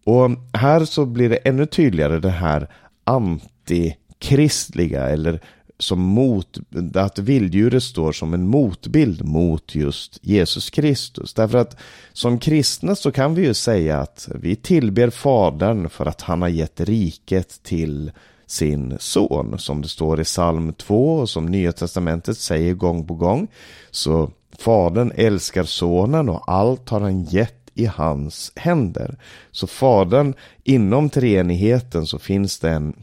Och 0.03 0.29
här 0.53 0.85
så 0.85 1.05
blir 1.05 1.29
det 1.29 1.35
ännu 1.35 1.65
tydligare 1.65 2.19
det 2.19 2.29
här 2.29 2.69
antikristliga 3.03 5.09
eller 5.09 5.41
som 5.81 5.99
mot, 5.99 6.57
att 6.93 7.19
vilddjuret 7.19 7.83
står 7.83 8.11
som 8.11 8.33
en 8.33 8.47
motbild 8.47 9.25
mot 9.25 9.75
just 9.75 10.19
Jesus 10.21 10.69
Kristus. 10.69 11.33
Därför 11.33 11.57
att 11.57 11.77
som 12.13 12.39
kristna 12.39 12.95
så 12.95 13.11
kan 13.11 13.35
vi 13.35 13.45
ju 13.45 13.53
säga 13.53 13.99
att 13.99 14.29
vi 14.35 14.55
tillber 14.55 15.09
Fadern 15.09 15.89
för 15.89 16.05
att 16.05 16.21
han 16.21 16.41
har 16.41 16.49
gett 16.49 16.79
riket 16.79 17.63
till 17.63 18.11
sin 18.45 18.97
son. 18.99 19.59
Som 19.59 19.81
det 19.81 19.87
står 19.87 20.21
i 20.21 20.23
psalm 20.23 20.73
2 20.73 21.15
och 21.15 21.29
som 21.29 21.45
Nya 21.45 21.71
Testamentet 21.71 22.37
säger 22.37 22.73
gång 22.73 23.07
på 23.07 23.13
gång. 23.13 23.47
Så 23.91 24.31
Fadern 24.59 25.11
älskar 25.15 25.63
sonen 25.63 26.29
och 26.29 26.51
allt 26.51 26.89
har 26.89 27.01
han 27.01 27.23
gett 27.23 27.60
i 27.81 27.85
hans 27.85 28.51
händer. 28.55 29.17
Så 29.51 29.67
Fadern, 29.67 30.33
inom 30.63 31.09
treenigheten 31.09 32.05
så 32.05 32.19
finns 32.19 32.59
det 32.59 32.69
en, 32.69 32.93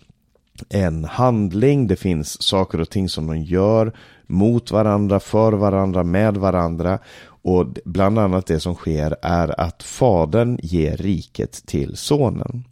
en 0.69 1.05
handling, 1.05 1.87
det 1.87 1.97
finns 1.97 2.43
saker 2.43 2.81
och 2.81 2.91
ting 2.91 3.09
som 3.09 3.27
de 3.27 3.43
gör 3.43 3.93
mot 4.27 4.71
varandra, 4.71 5.21
för 5.21 5.53
varandra, 5.53 6.05
med 6.05 6.37
varandra. 6.37 6.99
Och 7.43 7.67
bland 7.85 8.19
annat 8.19 8.47
det 8.47 8.61
som 8.61 8.75
sker 8.75 9.17
är 9.23 9.61
att 9.61 9.83
Fadern 9.83 10.59
ger 10.63 10.97
riket 10.97 11.67
till 11.67 11.97
Sonen. 11.97 12.65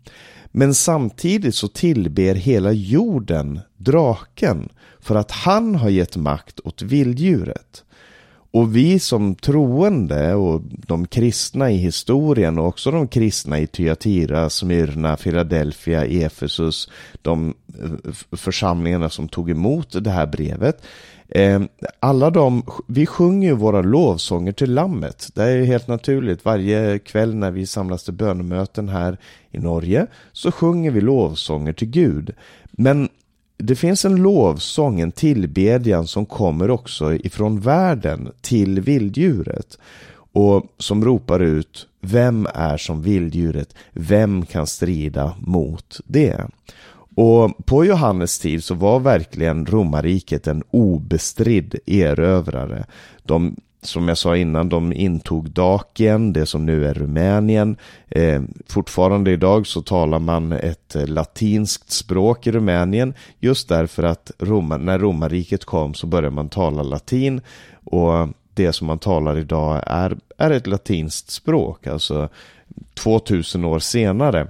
Men 0.46 0.74
samtidigt 0.74 1.54
så 1.54 1.68
tillber 1.68 2.34
hela 2.34 2.72
jorden 2.72 3.60
draken 3.76 4.68
för 5.00 5.14
att 5.14 5.30
han 5.30 5.74
har 5.74 5.88
gett 5.88 6.16
makt 6.16 6.60
åt 6.64 6.82
vilddjuret. 6.82 7.84
Och 8.50 8.76
vi 8.76 8.98
som 8.98 9.34
troende 9.34 10.34
och 10.34 10.62
de 10.86 11.06
kristna 11.06 11.70
i 11.70 11.76
historien 11.76 12.58
och 12.58 12.66
också 12.66 12.90
de 12.90 13.08
kristna 13.08 13.58
i 13.58 13.66
Thyatira, 13.66 14.50
Smyrna, 14.50 15.16
Philadelphia, 15.16 16.04
Efesus, 16.04 16.90
de 17.22 17.54
eh, 17.82 18.36
församlingarna 18.36 19.10
som 19.10 19.28
tog 19.28 19.50
emot 19.50 20.04
det 20.04 20.10
här 20.10 20.26
brevet. 20.26 20.82
Eh, 21.28 21.60
alla 22.00 22.30
de, 22.30 22.62
vi 22.86 23.06
sjunger 23.06 23.48
ju 23.48 23.54
våra 23.54 23.82
lovsånger 23.82 24.52
till 24.52 24.74
Lammet. 24.74 25.28
Det 25.34 25.42
är 25.42 25.64
helt 25.64 25.88
naturligt. 25.88 26.44
Varje 26.44 26.98
kväll 26.98 27.34
när 27.34 27.50
vi 27.50 27.66
samlas 27.66 28.04
till 28.04 28.14
bönemöten 28.14 28.88
här 28.88 29.18
i 29.50 29.58
Norge 29.58 30.06
så 30.32 30.52
sjunger 30.52 30.90
vi 30.90 31.00
lovsånger 31.00 31.72
till 31.72 31.88
Gud. 31.88 32.30
Men 32.70 33.08
det 33.56 33.76
finns 33.76 34.04
en 34.04 34.16
lovsång, 34.16 35.00
en 35.00 35.12
tillbedjan 35.12 36.06
som 36.06 36.26
kommer 36.26 36.70
också 36.70 37.14
ifrån 37.14 37.60
världen 37.60 38.32
till 38.40 38.80
vilddjuret 38.80 39.78
och 40.32 40.66
som 40.78 41.04
ropar 41.04 41.40
ut 41.40 41.86
Vem 42.00 42.48
är 42.54 42.76
som 42.76 43.02
vilddjuret? 43.02 43.74
Vem 43.92 44.46
kan 44.46 44.66
strida 44.66 45.34
mot 45.38 46.00
det? 46.04 46.46
Och 47.16 47.66
på 47.66 47.84
Johannes 47.84 48.38
tid 48.38 48.64
så 48.64 48.74
var 48.74 49.00
verkligen 49.00 49.66
romarriket 49.66 50.46
en 50.46 50.62
obestridd 50.70 51.74
erövrare. 51.86 52.86
De 53.22 53.56
som 53.86 54.08
jag 54.08 54.18
sa 54.18 54.36
innan, 54.36 54.68
de 54.68 54.92
intog 54.92 55.50
Dakien, 55.50 56.32
det 56.32 56.46
som 56.46 56.66
nu 56.66 56.86
är 56.86 56.94
Rumänien. 56.94 57.76
Eh, 58.08 58.42
fortfarande 58.66 59.30
idag 59.30 59.66
så 59.66 59.82
talar 59.82 60.18
man 60.18 60.52
ett 60.52 60.96
eh, 60.96 61.06
latinskt 61.06 61.90
språk 61.90 62.46
i 62.46 62.52
Rumänien 62.52 63.14
just 63.38 63.68
därför 63.68 64.02
att 64.02 64.30
Roma, 64.38 64.76
när 64.76 64.98
romarriket 64.98 65.64
kom 65.64 65.94
så 65.94 66.06
började 66.06 66.34
man 66.34 66.48
tala 66.48 66.82
latin 66.82 67.40
och 67.84 68.28
det 68.54 68.72
som 68.72 68.86
man 68.86 68.98
talar 68.98 69.38
idag 69.38 69.82
är, 69.86 70.16
är 70.38 70.50
ett 70.50 70.66
latinskt 70.66 71.30
språk, 71.30 71.86
alltså 71.86 72.28
2000 72.94 73.64
år 73.64 73.78
senare 73.78 74.46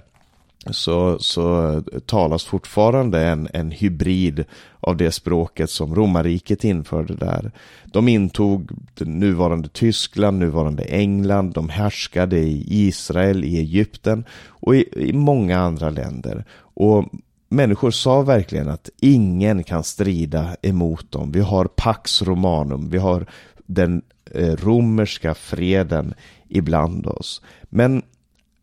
så, 0.71 1.19
så 1.19 1.83
talas 2.07 2.45
fortfarande 2.45 3.21
en, 3.21 3.49
en 3.53 3.71
hybrid 3.71 4.45
av 4.81 4.97
det 4.97 5.11
språket 5.13 5.71
som 5.71 5.95
romarriket 5.95 6.65
införde 6.65 7.15
där. 7.15 7.51
De 7.85 8.09
intog 8.09 8.71
nuvarande 9.01 9.69
Tyskland, 9.69 10.39
nuvarande 10.39 10.83
England, 10.83 11.53
de 11.53 11.69
härskade 11.69 12.39
i 12.39 12.65
Israel, 12.69 13.45
i 13.45 13.59
Egypten 13.59 14.25
och 14.49 14.77
i, 14.77 14.85
i 14.97 15.13
många 15.13 15.59
andra 15.59 15.91
länder. 15.91 16.45
Och 16.59 17.05
människor 17.49 17.91
sa 17.91 18.23
verkligen 18.23 18.69
att 18.69 18.91
ingen 19.01 19.65
kan 19.65 19.85
strida 19.85 20.57
emot 20.63 21.13
dem. 21.13 21.33
Vi 21.33 21.41
har 21.41 21.65
Pax 21.65 22.23
Romanum, 22.23 22.91
vi 22.91 22.99
har 22.99 23.27
den 23.67 24.03
eh, 24.35 24.53
romerska 24.53 25.35
freden 25.35 26.15
ibland 26.49 27.07
oss. 27.07 27.43
Men 27.63 28.03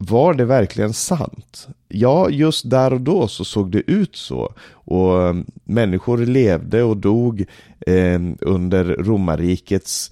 var 0.05 0.33
det 0.33 0.45
verkligen 0.45 0.93
sant? 0.93 1.67
Ja, 1.87 2.29
just 2.29 2.69
där 2.69 2.93
och 2.93 3.01
då 3.01 3.27
så 3.27 3.45
såg 3.45 3.71
det 3.71 3.91
ut 3.91 4.15
så. 4.15 4.53
Och 4.71 5.21
eh, 5.21 5.35
människor 5.63 6.17
levde 6.17 6.83
och 6.83 6.97
dog 6.97 7.45
eh, 7.87 8.21
under 8.41 8.83
romarrikets 8.83 10.11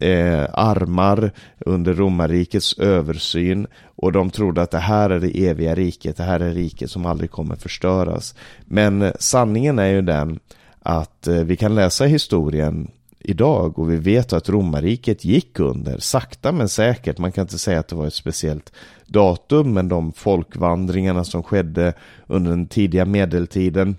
eh, 0.00 0.46
armar, 0.52 1.32
under 1.58 1.94
romarrikets 1.94 2.78
översyn. 2.78 3.66
Och 3.96 4.12
de 4.12 4.30
trodde 4.30 4.62
att 4.62 4.70
det 4.70 4.78
här 4.78 5.10
är 5.10 5.20
det 5.20 5.46
eviga 5.46 5.74
riket, 5.74 6.16
det 6.16 6.22
här 6.22 6.40
är 6.40 6.54
riket 6.54 6.90
som 6.90 7.06
aldrig 7.06 7.30
kommer 7.30 7.56
förstöras. 7.56 8.34
Men 8.64 9.02
eh, 9.02 9.12
sanningen 9.18 9.78
är 9.78 9.88
ju 9.88 10.02
den 10.02 10.38
att 10.82 11.26
eh, 11.26 11.34
vi 11.34 11.56
kan 11.56 11.74
läsa 11.74 12.04
historien 12.04 12.90
idag 13.28 13.78
och 13.78 13.90
vi 13.90 13.96
vet 13.96 14.32
att 14.32 14.48
romarriket 14.48 15.24
gick 15.24 15.60
under 15.60 15.98
sakta 15.98 16.52
men 16.52 16.68
säkert. 16.68 17.18
Man 17.18 17.32
kan 17.32 17.42
inte 17.42 17.58
säga 17.58 17.80
att 17.80 17.88
det 17.88 17.96
var 17.96 18.06
ett 18.06 18.14
speciellt 18.14 18.72
datum 19.06 19.72
men 19.72 19.88
de 19.88 20.12
folkvandringarna 20.12 21.24
som 21.24 21.42
skedde 21.42 21.92
under 22.26 22.50
den 22.50 22.66
tidiga 22.66 23.04
medeltiden 23.04 23.96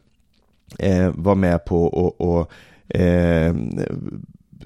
eh, 0.79 1.09
var 1.15 1.35
med 1.35 1.65
på 1.65 1.87
att 2.19 2.95
eh, 2.95 3.55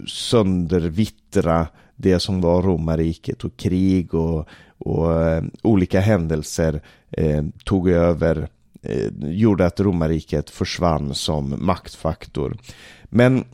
söndervittra 0.07 1.67
det 1.95 2.19
som 2.19 2.41
var 2.41 2.61
romarriket 2.61 3.43
och 3.43 3.57
krig 3.57 4.13
och, 4.13 4.47
och 4.77 5.21
eh, 5.21 5.43
olika 5.61 5.99
händelser 5.99 6.81
eh, 7.11 7.43
tog 7.63 7.89
över 7.89 8.47
eh, 8.81 9.11
gjorde 9.19 9.65
att 9.65 9.79
romarriket 9.79 10.49
försvann 10.49 11.15
som 11.15 11.55
maktfaktor. 11.57 12.57
Men 13.03 13.45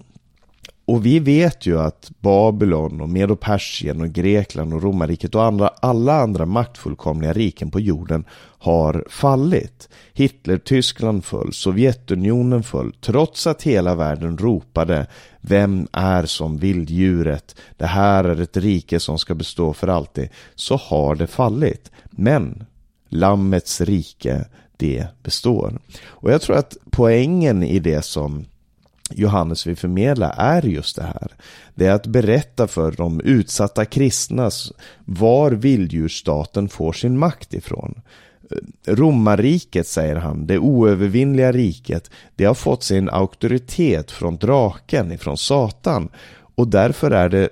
och 0.89 1.05
vi 1.05 1.19
vet 1.19 1.65
ju 1.65 1.79
att 1.79 2.12
Babylon 2.19 3.01
och 3.01 3.10
Medo-Persien 3.10 4.01
och 4.01 4.10
Grekland 4.10 4.74
och 4.74 4.84
romarriket 4.84 5.36
och 5.36 5.43
andra, 5.43 5.67
alla 5.67 6.13
andra 6.13 6.46
maktfullkomliga 6.46 7.34
riken 7.34 7.72
på 7.72 7.79
jorden 7.79 8.25
har 8.60 9.05
fallit. 9.10 9.89
Hitler-Tyskland 10.13 11.25
föll, 11.25 11.53
Sovjetunionen 11.53 12.63
föll, 12.63 12.93
trots 13.01 13.48
att 13.48 13.63
hela 13.63 13.96
världen 13.96 14.38
ropade 14.38 15.08
Vem 15.41 15.88
är 15.91 16.25
som 16.25 16.58
vilddjuret? 16.58 17.55
Det 17.77 17.86
här 17.86 18.24
är 18.24 18.41
ett 18.41 18.58
rike 18.58 19.00
som 19.00 19.19
ska 19.19 19.36
bestå 19.36 19.73
för 19.73 19.88
alltid. 19.88 20.30
Så 20.56 20.75
har 20.75 21.15
det 21.15 21.28
fallit. 21.28 21.91
Men 22.12 22.65
Lammets 23.10 23.82
rike, 23.82 24.45
det 24.78 25.08
består. 25.23 25.80
Och 26.06 26.32
jag 26.32 26.41
tror 26.41 26.58
att 26.58 26.78
poängen 26.91 27.63
i 27.63 27.80
det 27.80 28.02
som 28.02 28.45
Johannes 29.10 29.67
vill 29.67 29.76
förmedla 29.76 30.30
är 30.30 30.62
just 30.62 30.95
det 30.95 31.04
här. 31.04 31.28
Det 31.76 31.86
är 31.86 31.91
att 31.91 32.08
berätta 32.08 32.67
för 32.67 32.91
de 32.91 33.22
utsatta 33.22 33.86
kristna 33.86 34.52
var 35.06 35.52
vilddjursstaten 35.52 36.69
får 36.69 36.93
sin 36.93 37.17
makt 37.17 37.54
ifrån. 37.54 38.02
Romarriket, 38.88 39.88
säger 39.88 40.15
han, 40.15 40.48
det 40.48 40.58
oövervinnliga 40.58 41.52
riket, 41.52 42.12
det 42.36 42.45
har 42.45 42.54
fått 42.54 42.84
sin 42.84 43.10
auktoritet 43.10 44.12
från 44.12 44.38
draken, 44.38 45.12
ifrån 45.12 45.38
Satan. 45.38 46.10
Och 46.56 46.67
därför 46.67 47.12
är 47.12 47.30
det 47.30 47.50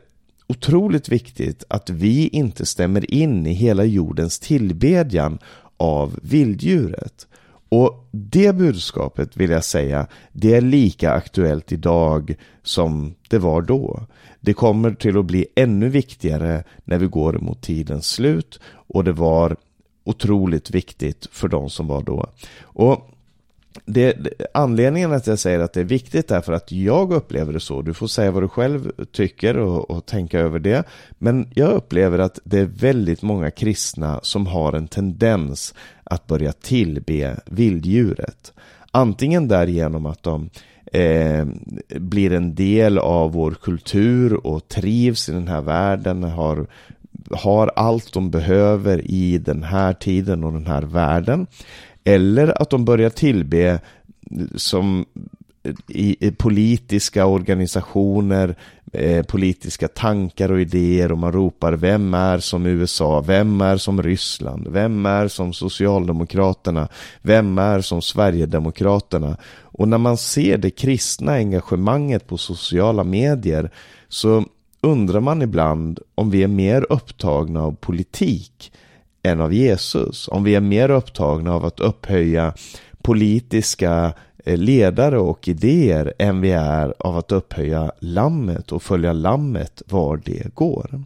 otroligt 0.48 1.10
viktigt 1.10 1.64
att 1.68 1.90
vi 1.90 2.28
inte 2.28 2.66
stämmer 2.66 3.14
in 3.14 3.48
i 3.48 3.54
hela 3.54 3.84
jordens 3.84 4.40
tillbedjan 4.40 5.40
av 5.78 6.20
vilddjuret. 6.22 7.27
Och 7.70 8.08
det 8.12 8.56
budskapet 8.56 9.38
vill 9.38 9.50
jag 9.50 9.64
säga, 9.64 10.08
det 10.32 10.56
är 10.56 10.62
lika 10.62 11.12
aktuellt 11.12 11.72
idag 11.72 12.36
som 12.64 13.16
det 13.30 13.38
var 13.38 13.62
då. 13.62 14.06
Det 14.40 14.54
kommer 14.54 14.92
till 14.92 15.18
att 15.18 15.26
bli 15.26 15.46
ännu 15.56 15.90
viktigare 15.90 16.64
när 16.84 16.98
vi 16.98 17.08
går 17.08 17.34
mot 17.34 17.62
tidens 17.62 18.08
slut 18.08 18.60
och 18.70 19.04
det 19.04 19.12
var 19.12 19.56
otroligt 20.04 20.72
viktigt 20.72 21.28
för 21.32 21.48
de 21.48 21.70
som 21.70 21.88
var 21.88 22.02
då. 22.02 22.26
Och 22.62 23.10
det, 23.86 24.16
anledningen 24.54 25.12
att 25.12 25.28
jag 25.28 25.40
säger 25.40 25.60
att 25.60 25.74
det 25.74 25.80
är 25.80 25.86
viktigt 25.86 26.32
är 26.32 26.42
för 26.42 26.54
att 26.54 26.72
jag 26.72 27.14
upplever 27.14 27.54
det 27.54 27.60
så. 27.60 27.82
Du 27.82 27.94
får 27.94 28.08
säga 28.08 28.32
vad 28.32 28.44
du 28.44 28.48
själv 28.48 28.92
tycker 29.12 29.58
och, 29.58 29.92
och, 29.92 30.06
tänka 30.06 30.40
över 30.40 30.60
det. 30.60 30.84
Men 31.18 31.48
jag 31.54 31.72
upplever 31.72 32.20
att 32.20 32.40
det 32.44 32.60
är 32.60 32.66
väldigt 32.66 33.22
många 33.22 33.52
kristna 33.52 34.20
som 34.24 34.48
har 34.48 34.74
en 34.74 34.88
tendens 34.88 35.74
att 36.04 36.28
börja 36.28 36.52
tillbe 36.52 37.40
vilddjuret. 37.46 38.54
Antingen 38.92 39.48
därigenom 39.48 40.06
att 40.06 40.24
de 40.24 40.50
eh, 40.94 41.46
blir 42.00 42.34
en 42.34 42.56
del 42.56 42.98
av 42.98 43.32
vår 43.32 43.52
kultur 43.52 44.48
och 44.48 44.68
trivs 44.68 45.30
i 45.30 45.32
den 45.32 45.48
här 45.48 45.62
världen, 45.62 46.24
har, 46.24 46.68
har 47.32 47.72
allt 47.76 48.14
de 48.14 48.32
behöver 48.32 49.12
i 49.12 49.38
den 49.38 49.64
här 49.64 49.94
tiden 49.94 50.44
och 50.44 50.54
den 50.54 50.68
här 50.68 50.82
världen. 50.82 51.48
Eller 52.08 52.62
att 52.62 52.70
de 52.70 52.86
börjar 52.86 53.10
tillbe 53.10 53.80
som 54.56 55.06
i, 55.88 56.28
i 56.28 56.32
politiska 56.32 57.26
organisationer, 57.26 58.56
eh, 58.94 59.26
politiska 59.26 59.88
tankar 59.88 60.52
och 60.52 60.62
idéer 60.62 61.12
och 61.12 61.18
man 61.18 61.32
ropar 61.32 61.74
vem 61.74 62.14
är 62.14 62.40
som 62.40 62.66
USA, 62.66 63.22
vem 63.22 63.62
är 63.62 63.78
som 63.78 64.04
Ryssland, 64.04 64.68
vem 64.68 65.06
är 65.06 65.28
som 65.28 65.54
Socialdemokraterna, 65.54 66.88
vem 67.22 67.58
är 67.58 67.82
som 67.82 68.02
Sverigedemokraterna. 68.02 69.38
Och 69.62 69.88
när 69.88 69.98
man 69.98 70.18
ser 70.18 70.58
det 70.58 70.70
kristna 70.70 71.32
engagemanget 71.32 72.28
på 72.28 72.38
sociala 72.38 73.04
medier 73.04 73.72
så 74.10 74.44
undrar 74.82 75.20
man 75.20 75.42
ibland 75.42 76.00
om 76.16 76.30
vi 76.30 76.44
är 76.44 76.48
mer 76.48 76.86
upptagna 76.90 77.64
av 77.64 77.76
politik 77.76 78.72
än 79.28 79.42
av 79.42 79.54
Jesus. 79.54 80.28
Om 80.28 80.44
vi 80.44 80.56
är 80.56 80.62
mer 80.62 80.90
upptagna 80.90 81.54
av 81.54 81.66
att 81.66 81.80
upphöja 81.80 82.54
politiska 83.02 84.14
eh, 84.46 84.58
ledare 84.58 85.20
och 85.20 85.48
idéer 85.48 86.14
än 86.20 86.42
vi 86.42 86.52
är 86.52 86.94
av 87.00 87.18
att 87.18 87.32
upphöja 87.32 87.92
lammet 88.00 88.72
och 88.72 88.84
följa 88.84 89.14
lammet 89.14 89.82
var 89.86 90.22
det 90.26 90.56
går. 90.56 91.04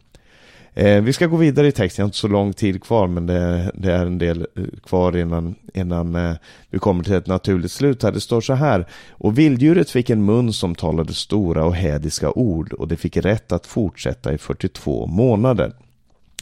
Eh, 0.74 1.02
vi 1.02 1.14
ska 1.14 1.28
gå 1.28 1.38
vidare 1.38 1.68
i 1.68 1.72
texten, 1.72 2.02
jag 2.02 2.06
har 2.06 2.08
inte 2.08 2.18
så 2.18 2.28
lång 2.28 2.54
tid 2.54 2.84
kvar 2.84 3.08
men 3.08 3.28
det, 3.28 3.72
det 3.74 3.92
är 3.92 4.06
en 4.06 4.18
del 4.18 4.48
eh, 4.56 4.64
kvar 4.84 5.18
innan, 5.18 5.56
innan 5.74 6.38
vi 6.70 6.80
kommer 6.80 7.04
till 7.04 7.14
ett 7.14 7.28
naturligt 7.28 7.72
slut 7.72 8.04
här. 8.04 8.12
Det 8.12 8.22
står 8.22 8.42
så 8.42 8.54
här, 8.54 8.88
och 9.10 9.40
vilddjuret 9.40 9.90
fick 9.90 10.10
en 10.10 10.26
mun 10.26 10.54
som 10.54 10.76
talade 10.76 11.14
stora 11.14 11.66
och 11.66 11.76
hädiska 11.76 12.32
ord 12.32 12.74
och 12.74 12.88
det 12.88 12.96
fick 12.96 13.18
rätt 13.18 13.52
att 13.52 13.68
fortsätta 13.68 14.34
i 14.34 14.38
42 14.38 15.08
månader. 15.08 15.74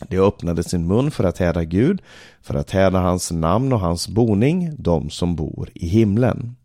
De 0.08 0.18
öppnade 0.18 0.64
sin 0.64 0.88
mun 0.88 1.12
för 1.12 1.24
att 1.24 1.38
häda 1.38 1.64
Gud, 1.64 2.02
för 2.42 2.56
att 2.56 2.72
häda 2.72 3.00
hans 3.00 3.32
namn 3.32 3.74
och 3.74 3.80
hans 3.80 4.08
boning, 4.08 4.72
de 4.78 5.10
som 5.10 5.36
bor 5.36 5.70
i 5.74 5.88
himlen. 5.88 6.56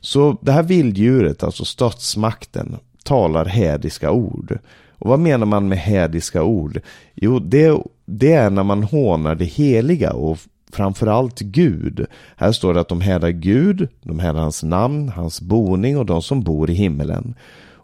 Så 0.00 0.38
det 0.40 0.52
här 0.52 0.62
vilddjuret, 0.62 1.42
alltså 1.42 1.64
statsmakten, 1.64 2.76
talar 3.04 3.44
hädiska 3.44 4.10
ord. 4.10 4.58
Och 4.98 5.10
vad 5.10 5.20
menar 5.20 5.46
man 5.46 5.68
med 5.68 5.78
hädiska 5.78 6.42
ord? 6.42 6.80
Jo, 7.14 7.38
det, 7.38 7.78
det 8.04 8.32
är 8.32 8.50
när 8.50 8.62
man 8.62 8.82
hånar 8.82 9.34
det 9.34 9.44
heliga 9.44 10.12
och 10.12 10.38
framförallt 10.72 11.40
Gud. 11.40 12.06
Här 12.36 12.52
står 12.52 12.74
det 12.74 12.80
att 12.80 12.88
de 12.88 13.00
hädar 13.00 13.28
Gud, 13.28 13.88
de 14.02 14.18
hädar 14.18 14.40
hans 14.40 14.62
namn, 14.62 15.08
hans 15.08 15.40
boning 15.40 15.98
och 15.98 16.06
de 16.06 16.22
som 16.22 16.42
bor 16.42 16.70
i 16.70 16.74
himmelen. 16.74 17.34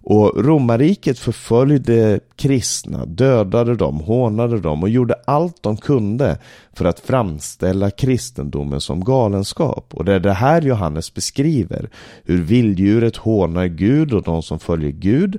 Och 0.03 0.45
romarriket 0.45 1.19
förföljde 1.19 2.21
kristna, 2.37 3.07
dödade 3.07 3.77
dem, 3.77 4.01
hånade 4.01 4.61
dem 4.61 4.83
och 4.83 4.89
gjorde 4.89 5.15
allt 5.25 5.63
de 5.63 5.77
kunde 5.77 6.39
för 6.73 6.85
att 6.85 7.01
framställa 7.01 7.91
kristendomen 7.91 8.81
som 8.81 9.05
galenskap. 9.05 9.87
Och 9.91 10.05
det 10.05 10.15
är 10.15 10.21
det 10.21 10.33
här 10.33 10.63
Johannes 10.63 11.15
beskriver, 11.15 11.91
hur 12.25 12.43
vilddjuret 12.43 13.17
hånar 13.17 13.67
Gud 13.67 14.13
och 14.13 14.23
de 14.23 14.43
som 14.43 14.59
följer 14.59 14.91
Gud 14.91 15.39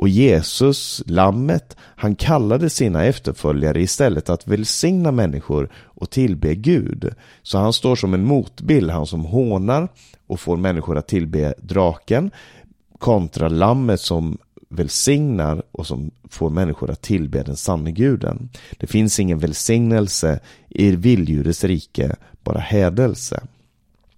och 0.00 0.08
Jesus, 0.08 1.02
lammet, 1.06 1.76
han 1.96 2.14
kallade 2.14 2.70
sina 2.70 3.04
efterföljare 3.04 3.80
istället 3.82 4.30
att 4.30 4.46
välsigna 4.46 5.12
människor 5.12 5.70
och 5.74 6.10
tillbe 6.10 6.54
Gud. 6.54 7.14
Så 7.42 7.58
han 7.58 7.72
står 7.72 7.96
som 7.96 8.14
en 8.14 8.24
motbild, 8.24 8.90
han 8.90 9.06
som 9.06 9.24
hånar 9.24 9.88
och 10.26 10.40
får 10.40 10.56
människor 10.56 10.98
att 10.98 11.08
tillbe 11.08 11.54
draken 11.58 12.30
kontra 13.00 13.48
lammet 13.48 14.00
som 14.00 14.38
välsignar 14.68 15.62
och 15.72 15.86
som 15.86 16.10
får 16.28 16.50
människor 16.50 16.90
att 16.90 17.02
tillbe 17.02 17.42
den 17.42 17.56
sanne 17.56 17.92
guden. 17.92 18.50
Det 18.78 18.86
finns 18.86 19.20
ingen 19.20 19.38
välsignelse 19.38 20.40
i 20.68 20.90
vilddjurets 20.90 21.64
rike, 21.64 22.16
bara 22.44 22.58
hädelse. 22.58 23.42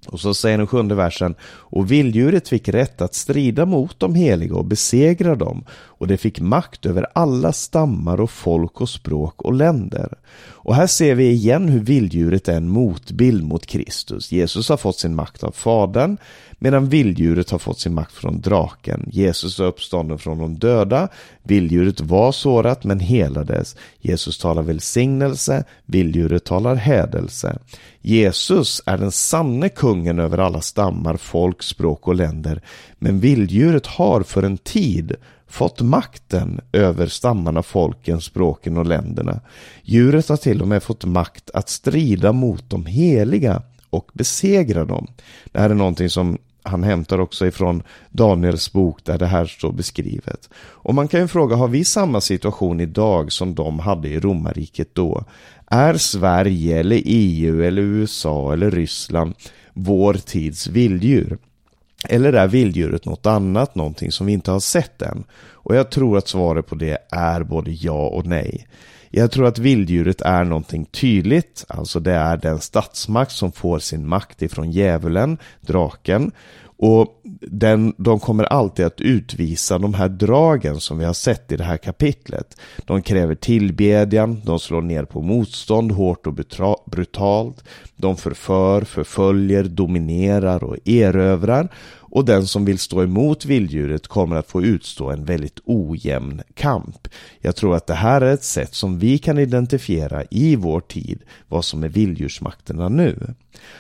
Och 0.07 0.21
så 0.21 0.35
säger 0.35 0.59
den 0.59 0.67
sjunde 0.67 0.95
versen, 0.95 1.35
och 1.73 1.93
vilddjuret 1.93 2.49
fick 2.49 2.69
rätt 2.69 3.03
att 3.03 3.15
strida 3.15 3.67
mot 3.67 4.01
de 4.01 4.15
heliga 4.15 4.55
och 4.55 4.65
besegra 4.65 5.35
dem, 5.35 5.65
och 5.71 6.07
det 6.07 6.17
fick 6.17 6.41
makt 6.41 6.87
över 6.87 7.07
alla 7.13 7.53
stammar 7.53 8.21
och 8.21 8.31
folk 8.31 8.81
och 8.81 8.89
språk 8.89 9.43
och 9.43 9.53
länder. 9.53 10.19
Och 10.65 10.75
här 10.75 10.87
ser 10.87 11.15
vi 11.15 11.31
igen 11.31 11.69
hur 11.69 11.81
vilddjuret 11.81 12.49
är 12.49 12.57
en 12.57 12.69
motbild 12.69 13.45
mot 13.45 13.67
Kristus. 13.67 14.33
Jesus 14.33 14.69
har 14.69 14.77
fått 14.77 14.99
sin 14.99 15.15
makt 15.15 15.43
av 15.43 15.51
Fadern, 15.51 16.17
medan 16.59 16.89
vilddjuret 16.89 17.51
har 17.51 17.59
fått 17.59 17.81
sin 17.81 17.95
makt 17.95 18.13
från 18.13 18.41
draken. 18.41 19.09
Jesus 19.13 19.61
är 19.61 19.65
uppstånden 19.65 20.19
från 20.19 20.39
de 20.39 20.59
döda, 20.59 21.09
vilddjuret 21.43 22.01
var 22.01 22.33
sårat 22.33 22.85
men 22.85 23.01
helades. 23.01 23.77
Jesus 24.01 24.39
talar 24.39 24.63
välsignelse, 24.63 25.65
vilddjuret 25.87 26.45
talar 26.45 26.75
hädelse. 26.75 27.59
Jesus 28.01 28.83
är 28.87 28.99
den 28.99 29.13
sanne 29.13 29.69
kungen 29.69 30.19
över 30.19 30.39
alla 30.39 30.61
stammar, 30.61 31.17
folk, 31.17 31.62
språk 31.63 32.09
och 32.09 32.15
länder, 32.15 32.63
men 32.99 33.21
vilddjuret 33.21 33.87
har 33.87 34.23
för 34.23 34.43
en 34.43 34.59
tid 34.59 35.17
fått 35.49 35.81
makten 35.81 36.61
över 36.73 37.07
stammarna, 37.07 37.63
folken, 37.63 38.21
språken 38.21 38.77
och 38.77 38.87
länderna. 38.87 39.41
Djuret 39.83 40.29
har 40.29 40.37
till 40.37 40.63
och 40.63 40.69
med 40.69 40.83
fått 40.83 41.05
makt 41.05 41.51
att 41.55 41.69
strida 41.69 42.33
mot 42.33 42.71
de 42.71 42.87
heliga 42.87 43.63
och 43.91 44.11
besegra 44.13 44.85
dem. 44.85 45.07
Det 45.53 45.61
här 45.61 45.71
är 45.71 45.75
någonting 45.75 46.11
som 46.11 46.39
han 46.63 46.83
hämtar 46.83 47.19
också 47.19 47.47
ifrån 47.47 47.83
Daniels 48.11 48.73
bok 48.73 49.05
där 49.05 49.19
det 49.19 49.27
här 49.27 49.47
står 49.47 49.73
beskrivet. 49.73 50.49
Och 50.55 50.95
man 50.95 51.09
kan 51.09 51.21
ju 51.21 51.29
fråga, 51.29 51.57
har 51.57 51.69
vi 51.69 51.85
samma 51.85 52.21
situation 52.21 52.81
idag 52.81 53.33
som 53.33 53.55
de 53.55 53.79
hade 53.79 54.09
i 54.09 54.21
romarriket 54.21 54.95
då? 54.95 55.25
Är 55.67 55.95
Sverige 55.95 56.81
eller 56.81 57.03
EU 57.05 57.63
eller 57.63 57.83
USA 57.83 58.53
eller 58.53 58.71
Ryssland 58.71 59.35
vår 59.73 60.15
tids 60.15 60.67
vilddjur? 60.67 61.39
Eller 62.09 62.33
är 62.33 62.49
vilddjuret 62.49 63.05
något 63.05 63.27
annat, 63.27 63.75
någonting 63.75 64.13
som 64.13 64.27
vi 64.27 64.33
inte 64.33 64.51
har 64.51 64.61
sett 64.61 65.03
än? 65.03 65.25
Och 65.53 65.77
jag 65.77 65.91
tror 65.91 66.19
att 66.19 66.29
svaret 66.29 66.67
på 66.67 66.75
det 66.75 66.99
är 67.11 67.43
både 67.43 67.71
ja 67.71 68.07
och 68.07 68.27
nej. 68.27 68.67
Jag 69.11 69.31
tror 69.31 69.47
att 69.47 69.59
vilddjuret 69.59 70.21
är 70.21 70.45
någonting 70.45 70.85
tydligt, 70.85 71.65
alltså 71.69 72.01
det 72.01 72.13
är 72.13 72.37
den 72.37 72.61
statsmakt 72.61 73.33
som 73.33 73.53
får 73.53 73.79
sin 73.79 74.09
makt 74.09 74.43
ifrån 74.43 74.71
djävulen, 74.71 75.39
draken. 75.61 76.33
Och 76.85 77.21
den, 77.41 77.95
de 77.97 78.21
kommer 78.21 78.45
alltid 78.45 78.87
att 78.87 79.01
utvisa 79.01 79.79
de 79.79 79.95
här 79.95 80.09
dragen 80.09 80.81
som 80.81 80.99
vi 80.99 81.05
har 81.05 81.13
sett 81.13 81.53
i 81.53 81.57
det 81.57 81.65
här 81.65 81.77
kapitlet. 81.77 82.57
De 82.87 83.03
kräver 83.03 83.35
tillbedjan, 83.35 84.41
de 84.45 84.59
slår 84.59 84.83
ner 84.83 85.05
på 85.05 85.21
motstånd 85.21 85.93
hårt 85.93 86.27
och 86.27 86.35
brutalt. 86.87 87.65
De 87.97 88.17
förför, 88.17 88.83
förföljer, 88.83 89.65
dominerar 89.65 90.65
och 90.65 90.77
erövrar 90.85 91.69
och 92.13 92.25
den 92.25 92.47
som 92.47 92.65
vill 92.65 92.79
stå 92.79 93.03
emot 93.03 93.45
vilddjuret 93.45 94.09
kommer 94.09 94.37
att 94.37 94.51
få 94.51 94.63
utstå 94.63 95.11
en 95.11 95.25
väldigt 95.25 95.61
ojämn 95.65 96.43
kamp. 96.55 97.09
Jag 97.41 97.57
tror 97.57 97.77
att 97.77 97.87
det 97.87 97.95
här 97.95 98.21
är 98.21 98.35
ett 98.35 98.45
sätt 98.45 98.75
som 98.75 98.99
vi 98.99 99.19
kan 99.19 99.39
identifiera 99.39 100.25
i 100.31 100.57
vår 100.57 100.81
tid 100.81 101.23
vad 101.49 101.65
som 101.65 101.85
är 101.85 101.89
vilddjursmakterna 101.89 102.89
nu. 102.89 103.35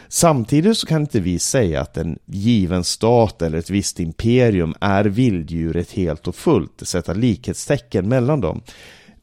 Samtidigt 0.08 0.78
så 0.78 0.86
kan 0.86 1.00
inte 1.00 1.20
vi 1.20 1.38
säga 1.38 1.80
att 1.80 1.96
en 1.96 2.18
given 2.26 2.84
stat 2.84 3.42
eller 3.42 3.58
ett 3.58 3.70
visst 3.70 4.00
imperium 4.00 4.74
är 4.80 5.04
vilddjuret 5.04 5.90
helt 5.90 6.28
och 6.28 6.34
fullt, 6.34 6.82
sätta 6.82 7.12
likhetstecken 7.12 8.08
mellan 8.08 8.40
dem. 8.40 8.60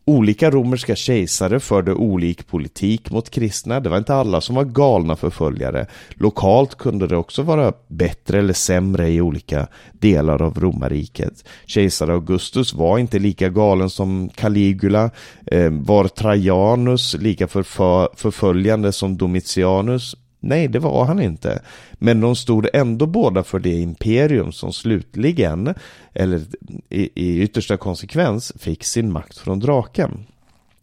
Olika 0.10 0.52
romerska 0.52 0.96
kejsare 0.96 1.60
förde 1.60 1.94
olik 1.94 2.48
politik 2.48 3.12
mot 3.12 3.30
kristna. 3.30 3.80
Det 3.80 3.90
var 3.90 3.98
inte 3.98 4.16
alla 4.16 4.42
som 4.42 4.56
var 4.56 4.64
galna 4.64 5.16
förföljare. 5.16 5.88
Lokalt 6.10 6.76
kunde 6.76 7.08
det 7.08 7.18
också 7.18 7.42
vara 7.42 7.74
bättre 7.88 8.40
eller 8.40 8.54
sämre 8.54 9.10
i 9.10 9.22
olika 9.22 9.68
delar 9.92 10.42
av 10.42 10.60
romarriket. 10.60 11.48
Kejsare 11.66 12.14
Augustus 12.14 12.74
var 12.74 12.98
inte 12.98 13.20
lika 13.20 13.50
galen 13.50 13.90
som 13.90 14.30
Caligula. 14.30 15.12
Eh, 15.46 15.72
var 15.72 16.08
Trajanus 16.08 17.16
lika 17.20 17.48
förföljande 17.48 18.92
som 18.92 19.18
Domitianus? 19.18 20.16
Nej, 20.40 20.68
det 20.68 20.80
var 20.80 21.06
han 21.06 21.20
inte. 21.20 21.62
Men 21.94 22.22
de 22.22 22.36
stod 22.36 22.68
ändå 22.74 23.06
båda 23.06 23.44
för 23.44 23.60
det 23.60 23.80
imperium 23.80 24.52
som 24.52 24.74
slutligen, 24.74 25.74
eller 26.14 26.42
i, 26.90 27.10
i 27.16 27.42
yttersta 27.42 27.78
konsekvens, 27.78 28.54
fick 28.60 28.84
sin 28.84 29.12
makt 29.12 29.38
från 29.38 29.60
draken. 29.60 30.26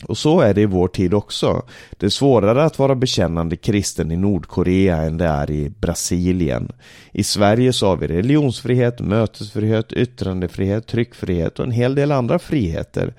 Och 0.04 0.18
så 0.18 0.40
är 0.40 0.54
det 0.54 0.60
i 0.60 0.66
vår 0.66 0.88
tid 0.88 1.14
också. 1.14 1.62
Det 1.90 2.06
är 2.06 2.10
svårare 2.10 2.64
att 2.64 2.78
vara 2.78 2.94
bekännande 2.94 3.56
kristen 3.56 4.12
i 4.12 4.16
Nordkorea 4.16 4.96
än 4.96 5.18
det 5.18 5.24
är 5.24 5.50
i 5.50 5.70
Brasilien. 5.80 6.72
I 7.12 7.24
Sverige 7.24 7.72
så 7.72 7.86
har 7.86 7.96
vi 7.96 8.06
religionsfrihet, 8.06 9.00
mötesfrihet, 9.00 9.92
yttrandefrihet, 9.92 10.86
tryckfrihet 10.86 11.58
och 11.58 11.64
en 11.64 11.70
hel 11.70 11.94
del 11.94 12.12
andra 12.12 12.38
friheter. 12.38 13.14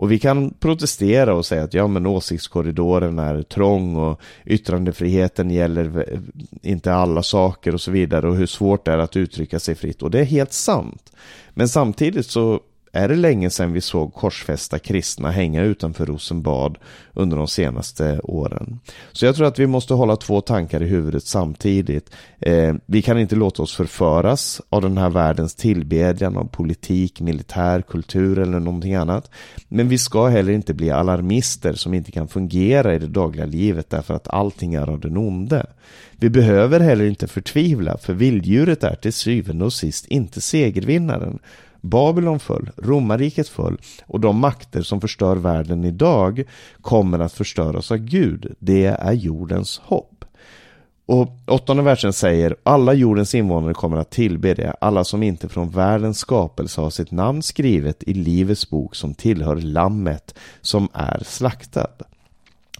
Och 0.00 0.12
vi 0.12 0.18
kan 0.18 0.50
protestera 0.50 1.34
och 1.34 1.46
säga 1.46 1.62
att 1.62 1.74
ja 1.74 1.86
men 1.86 2.06
åsiktskorridoren 2.06 3.18
är 3.18 3.42
trång 3.42 3.96
och 3.96 4.20
yttrandefriheten 4.44 5.50
gäller 5.50 6.18
inte 6.62 6.94
alla 6.94 7.22
saker 7.22 7.74
och 7.74 7.80
så 7.80 7.90
vidare 7.90 8.28
och 8.28 8.36
hur 8.36 8.46
svårt 8.46 8.84
det 8.84 8.92
är 8.92 8.98
att 8.98 9.16
uttrycka 9.16 9.60
sig 9.60 9.74
fritt 9.74 10.02
och 10.02 10.10
det 10.10 10.20
är 10.20 10.24
helt 10.24 10.52
sant. 10.52 11.12
Men 11.50 11.68
samtidigt 11.68 12.26
så 12.26 12.60
är 12.92 13.08
det 13.08 13.16
länge 13.16 13.50
sedan 13.50 13.72
vi 13.72 13.80
såg 13.80 14.14
korsfästa 14.14 14.78
kristna 14.78 15.30
hänga 15.30 15.62
utanför 15.62 16.06
Rosenbad 16.06 16.78
under 17.14 17.36
de 17.36 17.48
senaste 17.48 18.20
åren. 18.20 18.80
Så 19.12 19.26
jag 19.26 19.36
tror 19.36 19.46
att 19.46 19.58
vi 19.58 19.66
måste 19.66 19.94
hålla 19.94 20.16
två 20.16 20.40
tankar 20.40 20.82
i 20.82 20.86
huvudet 20.86 21.24
samtidigt. 21.24 22.10
Eh, 22.40 22.74
vi 22.86 23.02
kan 23.02 23.18
inte 23.18 23.36
låta 23.36 23.62
oss 23.62 23.76
förföras 23.76 24.60
av 24.68 24.82
den 24.82 24.98
här 24.98 25.10
världens 25.10 25.54
tillbedjan 25.54 26.36
av 26.36 26.44
politik, 26.44 27.20
militär, 27.20 27.82
kultur 27.82 28.38
eller 28.38 28.60
någonting 28.60 28.94
annat. 28.94 29.30
Men 29.68 29.88
vi 29.88 29.98
ska 29.98 30.26
heller 30.26 30.52
inte 30.52 30.74
bli 30.74 30.90
alarmister 30.90 31.72
som 31.72 31.94
inte 31.94 32.12
kan 32.12 32.28
fungera 32.28 32.94
i 32.94 32.98
det 32.98 33.06
dagliga 33.06 33.46
livet 33.46 33.90
därför 33.90 34.14
att 34.14 34.28
allting 34.28 34.74
är 34.74 34.90
av 34.90 35.00
den 35.00 35.16
onde. 35.16 35.66
Vi 36.12 36.30
behöver 36.30 36.80
heller 36.80 37.04
inte 37.04 37.26
förtvivla 37.26 37.98
för 37.98 38.12
vilddjuret 38.12 38.84
är 38.84 38.94
till 38.94 39.12
syvende 39.12 39.64
och 39.64 39.72
sist 39.72 40.06
inte 40.06 40.40
segervinnaren 40.40 41.38
Babylon 41.80 42.40
föll, 42.40 42.70
romarriket 42.76 43.48
föll 43.48 43.78
och 44.06 44.20
de 44.20 44.38
makter 44.38 44.82
som 44.82 45.00
förstör 45.00 45.36
världen 45.36 45.84
idag 45.84 46.44
kommer 46.80 47.18
att 47.18 47.32
förstöras 47.32 47.90
av 47.90 47.98
Gud. 47.98 48.54
Det 48.58 48.84
är 48.84 49.12
jordens 49.12 49.78
hopp. 49.84 50.24
Och 51.06 51.28
åttonde 51.46 51.82
versen 51.82 52.12
säger 52.12 52.56
alla 52.62 52.94
jordens 52.94 53.34
invånare 53.34 53.74
kommer 53.74 53.96
att 53.96 54.10
tillbe 54.10 54.54
det, 54.54 54.74
alla 54.80 55.04
som 55.04 55.22
inte 55.22 55.48
från 55.48 55.70
världens 55.70 56.18
skapelse 56.18 56.80
har 56.80 56.90
sitt 56.90 57.10
namn 57.10 57.42
skrivet 57.42 58.02
i 58.02 58.14
livets 58.14 58.70
bok 58.70 58.94
som 58.94 59.14
tillhör 59.14 59.56
lammet 59.56 60.34
som 60.60 60.88
är 60.92 61.22
slaktad. 61.24 61.90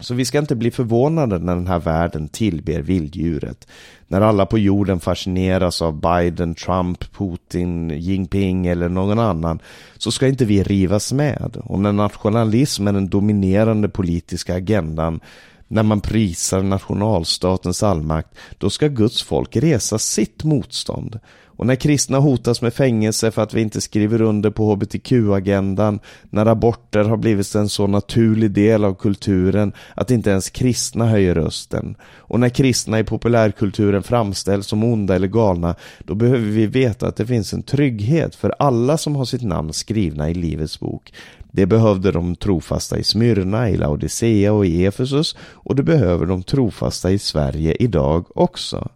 Så 0.01 0.15
vi 0.15 0.25
ska 0.25 0.39
inte 0.39 0.57
bli 0.57 0.71
förvånade 0.71 1.39
när 1.39 1.55
den 1.55 1.67
här 1.67 1.79
världen 1.79 2.29
tillber 2.29 2.81
vilddjuret. 2.81 3.69
När 4.09 4.21
alla 4.21 4.47
på 4.47 4.59
jorden 4.59 5.01
fascineras 5.01 5.83
av 5.83 6.01
Biden, 6.01 6.55
Trump, 6.55 7.13
Putin, 7.13 7.91
Jinping 7.91 8.67
eller 8.67 8.89
någon 8.89 9.19
annan 9.19 9.59
så 9.97 10.13
ska 10.13 10.29
inte 10.29 10.45
vi 10.45 10.63
rivas 10.63 11.13
med. 11.13 11.57
Och 11.65 11.79
när 11.79 11.93
nationalism 11.93 12.89
är 12.89 12.93
den 12.93 13.09
dominerande 13.09 13.89
politiska 13.89 14.55
agendan 14.55 15.21
när 15.69 15.83
man 15.83 16.01
prisar 16.01 16.63
nationalstatens 16.63 17.83
allmakt, 17.83 18.35
då 18.59 18.71
ska 18.71 18.89
Guds 18.89 19.23
folk 19.23 19.57
resa 19.57 19.99
sitt 19.99 20.45
motstånd. 20.45 21.19
Och 21.61 21.67
när 21.67 21.75
kristna 21.75 22.19
hotas 22.19 22.63
med 22.63 22.75
fängelse 22.75 23.31
för 23.31 23.43
att 23.43 23.55
vi 23.55 23.61
inte 23.61 23.81
skriver 23.81 24.23
under 24.23 24.51
på 24.51 24.73
hbtq-agendan, 24.73 25.99
när 26.31 26.47
aborter 26.47 27.05
har 27.05 27.17
blivit 27.17 27.55
en 27.55 27.69
så 27.69 27.87
naturlig 27.87 28.51
del 28.51 28.85
av 28.85 28.95
kulturen 28.95 29.73
att 29.95 30.11
inte 30.11 30.31
ens 30.31 30.51
kristna 30.51 31.07
höjer 31.07 31.35
rösten, 31.35 31.95
och 32.03 32.41
när 32.41 32.49
kristna 32.49 32.99
i 32.99 33.05
populärkulturen 33.05 34.03
framställs 34.03 34.67
som 34.67 34.85
onda 34.85 35.15
eller 35.15 35.29
galna, 35.29 35.75
då 35.99 36.15
behöver 36.15 36.39
vi 36.39 36.67
veta 36.67 37.07
att 37.07 37.17
det 37.17 37.27
finns 37.27 37.53
en 37.53 37.63
trygghet 37.63 38.35
för 38.35 38.55
alla 38.59 38.99
som 38.99 39.17
har 39.17 39.25
sitt 39.25 39.43
namn 39.43 39.73
skrivna 39.73 40.31
i 40.31 40.35
Livets 40.35 40.81
bok. 40.81 41.13
Det 41.53 41.67
behövde 41.67 42.13
de 42.13 42.37
trofasta 42.37 42.99
i 42.99 43.05
Smyrna, 43.05 43.71
i 43.71 43.77
Laodicea 43.77 44.53
och 44.53 44.67
i 44.67 44.87
Efesus 44.87 45.37
och 45.41 45.77
det 45.77 45.83
behöver 45.83 46.27
de 46.27 46.43
trofasta 46.43 47.11
i 47.11 47.19
Sverige 47.19 47.77
idag 47.81 48.27
också. 48.35 48.89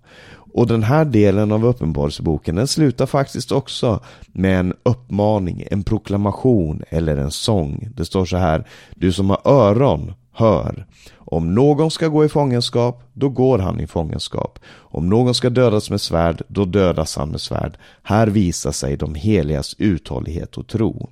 Och 0.54 0.66
den 0.66 0.82
här 0.82 1.04
delen 1.04 1.52
av 1.52 1.66
Uppenbarelseboken 1.66 2.56
den 2.56 2.66
slutar 2.66 3.06
faktiskt 3.06 3.52
också 3.52 4.00
med 4.32 4.60
en 4.60 4.74
uppmaning, 4.82 5.64
en 5.70 5.84
proklamation 5.84 6.82
eller 6.90 7.16
en 7.16 7.30
sång. 7.30 7.88
Det 7.96 8.04
står 8.04 8.24
så 8.24 8.36
här, 8.36 8.64
du 8.94 9.12
som 9.12 9.30
har 9.30 9.40
öron, 9.44 10.12
hör. 10.32 10.86
Om 11.16 11.54
någon 11.54 11.90
ska 11.90 12.08
gå 12.08 12.24
i 12.24 12.28
fångenskap, 12.28 13.02
då 13.12 13.28
går 13.28 13.58
han 13.58 13.80
i 13.80 13.86
fångenskap. 13.86 14.58
Om 14.76 15.08
någon 15.08 15.34
ska 15.34 15.50
dödas 15.50 15.90
med 15.90 16.00
svärd, 16.00 16.42
då 16.48 16.64
dödas 16.64 17.16
han 17.16 17.30
med 17.30 17.40
svärd. 17.40 17.78
Här 18.02 18.26
visar 18.26 18.72
sig 18.72 18.96
de 18.96 19.14
heligas 19.14 19.74
uthållighet 19.78 20.56
och 20.56 20.66
tro. 20.66 21.08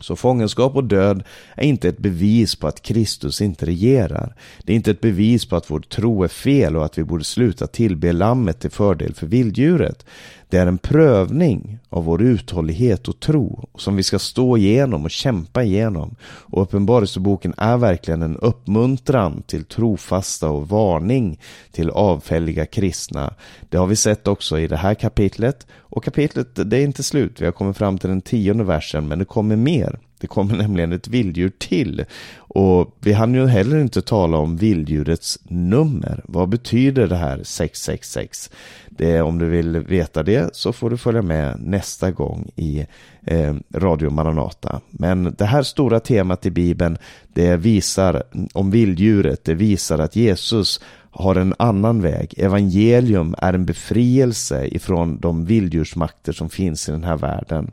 Så 0.00 0.16
fångenskap 0.16 0.76
och 0.76 0.84
död 0.84 1.22
är 1.54 1.64
inte 1.64 1.88
ett 1.88 1.98
bevis 1.98 2.56
på 2.56 2.66
att 2.66 2.82
Kristus 2.82 3.40
inte 3.40 3.66
regerar. 3.66 4.34
Det 4.62 4.72
är 4.72 4.76
inte 4.76 4.90
ett 4.90 5.00
bevis 5.00 5.46
på 5.46 5.56
att 5.56 5.70
vår 5.70 5.80
tro 5.80 6.22
är 6.22 6.28
fel 6.28 6.76
och 6.76 6.84
att 6.84 6.98
vi 6.98 7.04
borde 7.04 7.24
sluta 7.24 7.66
tillbe 7.66 8.12
lammet 8.12 8.60
till 8.60 8.70
fördel 8.70 9.14
för 9.14 9.26
vilddjuret. 9.26 10.06
Det 10.48 10.56
är 10.56 10.66
en 10.66 10.78
prövning 10.78 11.78
av 11.88 12.04
vår 12.04 12.22
uthållighet 12.22 13.08
och 13.08 13.20
tro 13.20 13.68
som 13.74 13.96
vi 13.96 14.02
ska 14.02 14.18
stå 14.18 14.56
igenom 14.56 15.04
och 15.04 15.10
kämpa 15.10 15.62
igenom. 15.62 16.16
Och 16.22 16.62
Uppenbarelseboken 16.62 17.54
är 17.56 17.76
verkligen 17.76 18.22
en 18.22 18.36
uppmuntran 18.36 19.42
till 19.42 19.64
trofasta 19.64 20.50
och 20.50 20.68
varning 20.68 21.40
till 21.72 21.90
avfälliga 21.90 22.66
kristna. 22.66 23.34
Det 23.68 23.76
har 23.76 23.86
vi 23.86 23.96
sett 23.96 24.28
också 24.28 24.58
i 24.58 24.68
det 24.68 24.76
här 24.76 24.94
kapitlet. 24.94 25.66
Och 25.76 26.04
kapitlet, 26.04 26.70
det 26.70 26.76
är 26.76 26.84
inte 26.84 27.02
slut. 27.02 27.40
Vi 27.40 27.44
har 27.44 27.52
kommit 27.52 27.76
fram 27.76 27.98
till 27.98 28.08
den 28.08 28.20
tionde 28.20 28.64
versen, 28.64 29.08
men 29.08 29.18
det 29.18 29.24
kommer 29.24 29.56
mer. 29.56 29.98
Det 30.20 30.26
kommer 30.26 30.56
nämligen 30.56 30.92
ett 30.92 31.08
vilddjur 31.08 31.52
till. 31.58 32.04
Och 32.36 32.96
vi 33.00 33.12
hann 33.12 33.34
ju 33.34 33.46
heller 33.46 33.78
inte 33.80 34.02
tala 34.02 34.38
om 34.38 34.56
vilddjurets 34.56 35.38
nummer. 35.42 36.20
Vad 36.24 36.48
betyder 36.48 37.06
det 37.06 37.16
här 37.16 37.42
666? 37.44 38.50
Det, 38.88 39.20
om 39.20 39.38
du 39.38 39.46
vill 39.46 39.78
veta 39.78 40.22
det 40.22 40.56
så 40.56 40.72
får 40.72 40.90
du 40.90 40.96
följa 40.96 41.22
med 41.22 41.60
nästa 41.60 42.10
gång 42.10 42.50
i 42.56 42.86
eh, 43.26 43.54
Radio 43.74 44.10
Maranata. 44.10 44.80
Men 44.90 45.34
det 45.38 45.44
här 45.44 45.62
stora 45.62 46.00
temat 46.00 46.46
i 46.46 46.50
Bibeln, 46.50 46.98
det 47.34 47.56
visar 47.56 48.22
om 48.54 48.70
vilddjuret, 48.70 49.44
det 49.44 49.54
visar 49.54 49.98
att 49.98 50.16
Jesus 50.16 50.80
har 51.18 51.34
en 51.34 51.54
annan 51.58 52.02
väg. 52.02 52.34
Evangelium 52.36 53.34
är 53.38 53.52
en 53.52 53.66
befrielse 53.66 54.66
ifrån 54.66 55.18
de 55.20 55.44
vilddjursmakter 55.44 56.32
som 56.32 56.50
finns 56.50 56.88
i 56.88 56.92
den 56.92 57.04
här 57.04 57.16
världen. 57.16 57.70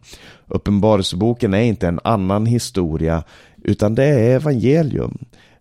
Uppenbarelseboken 0.48 1.54
är 1.54 1.62
inte 1.62 1.88
en 1.88 2.00
annan 2.04 2.46
historia 2.46 3.24
utan 3.64 3.96
det 3.96 4.04
är 4.04 4.36
evangelium. 4.36 5.18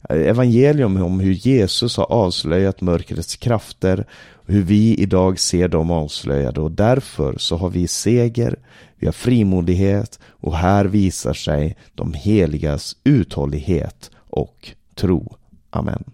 Evangelium 0.09 1.03
om 1.03 1.21
hur 1.21 1.33
Jesus 1.33 1.97
har 1.97 2.13
avslöjat 2.13 2.81
mörkrets 2.81 3.37
krafter 3.37 4.05
hur 4.47 4.63
vi 4.63 4.95
idag 4.95 5.39
ser 5.39 5.69
dem 5.69 5.91
avslöjade 5.91 6.61
och 6.61 6.71
därför 6.71 7.39
så 7.39 7.57
har 7.57 7.71
vi 7.71 7.89
seger, 7.89 8.57
vi 8.97 9.07
har 9.07 9.13
frimodighet 9.13 10.19
och 10.25 10.57
här 10.57 10.85
visar 10.85 11.33
sig 11.33 11.77
de 11.95 12.13
heligas 12.13 12.97
uthållighet 13.05 14.11
och 14.17 14.71
tro. 14.95 15.37
Amen. 15.71 16.05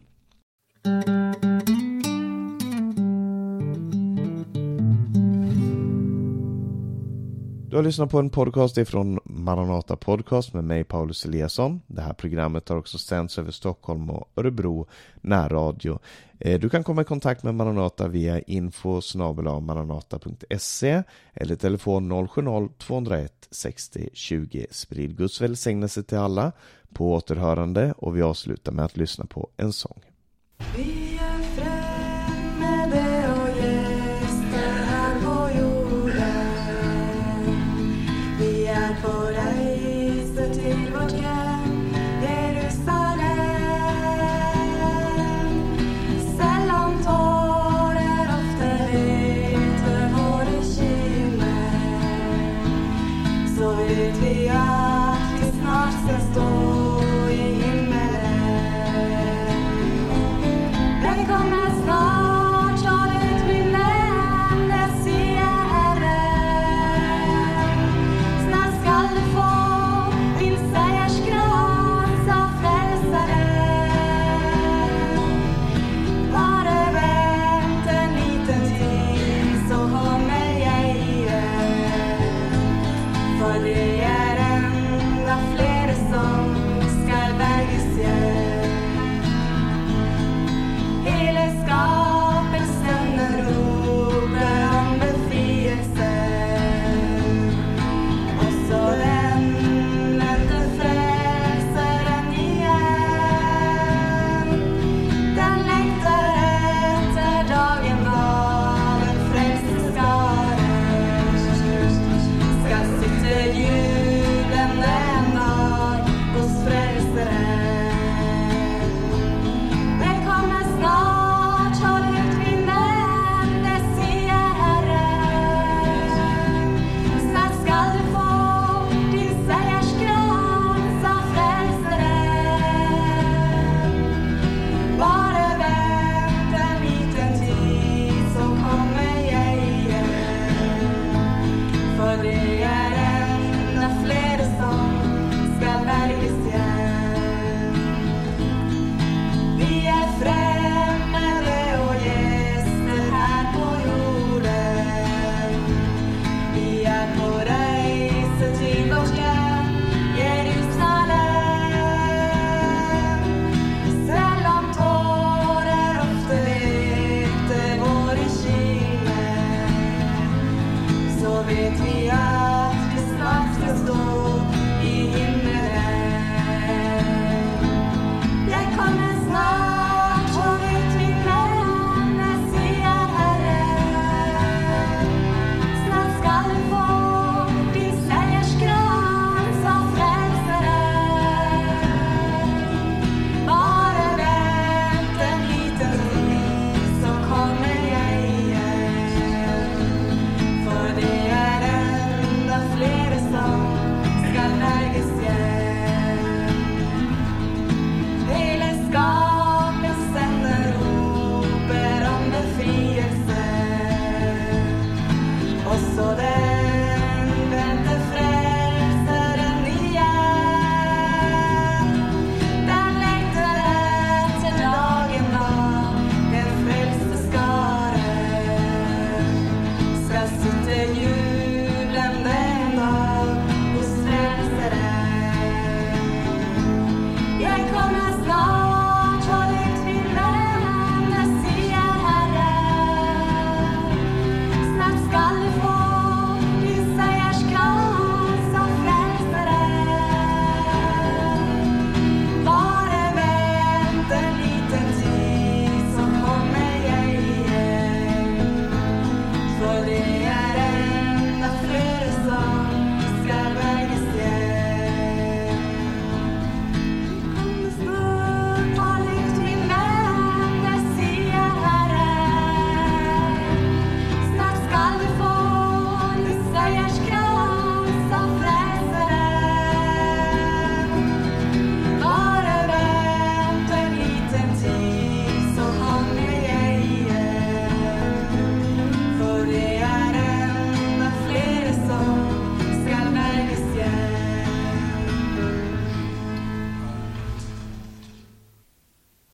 Du 7.70 7.76
har 7.76 7.82
lyssnat 7.82 8.10
på 8.10 8.18
en 8.18 8.30
podcast 8.30 8.78
ifrån 8.78 9.20
Maranata 9.24 9.96
Podcast 9.96 10.54
med 10.54 10.64
mig 10.64 10.84
Paulus 10.84 11.24
Eliasson. 11.24 11.80
Det 11.86 12.02
här 12.02 12.12
programmet 12.12 12.68
har 12.68 12.76
också 12.76 12.98
sänds 12.98 13.38
över 13.38 13.50
Stockholm 13.50 14.10
och 14.10 14.28
Örebro 14.36 14.86
närradio. 15.20 15.98
Eh, 16.38 16.60
du 16.60 16.68
kan 16.68 16.84
komma 16.84 17.02
i 17.02 17.04
kontakt 17.04 17.42
med 17.42 17.54
Maranata 17.54 18.08
via 18.08 18.40
info 18.40 19.00
maranata.se 19.60 21.02
eller 21.34 21.56
telefon 21.56 22.12
070-201 22.12 23.28
60 23.50 24.10
20. 24.12 24.66
Sprid 24.70 25.16
Guds 25.16 25.40
välsignelse 25.40 26.02
till 26.02 26.18
alla 26.18 26.52
på 26.94 27.12
återhörande 27.12 27.94
och 27.96 28.16
vi 28.16 28.22
avslutar 28.22 28.72
med 28.72 28.84
att 28.84 28.96
lyssna 28.96 29.26
på 29.26 29.48
en 29.56 29.72
sång. 29.72 30.07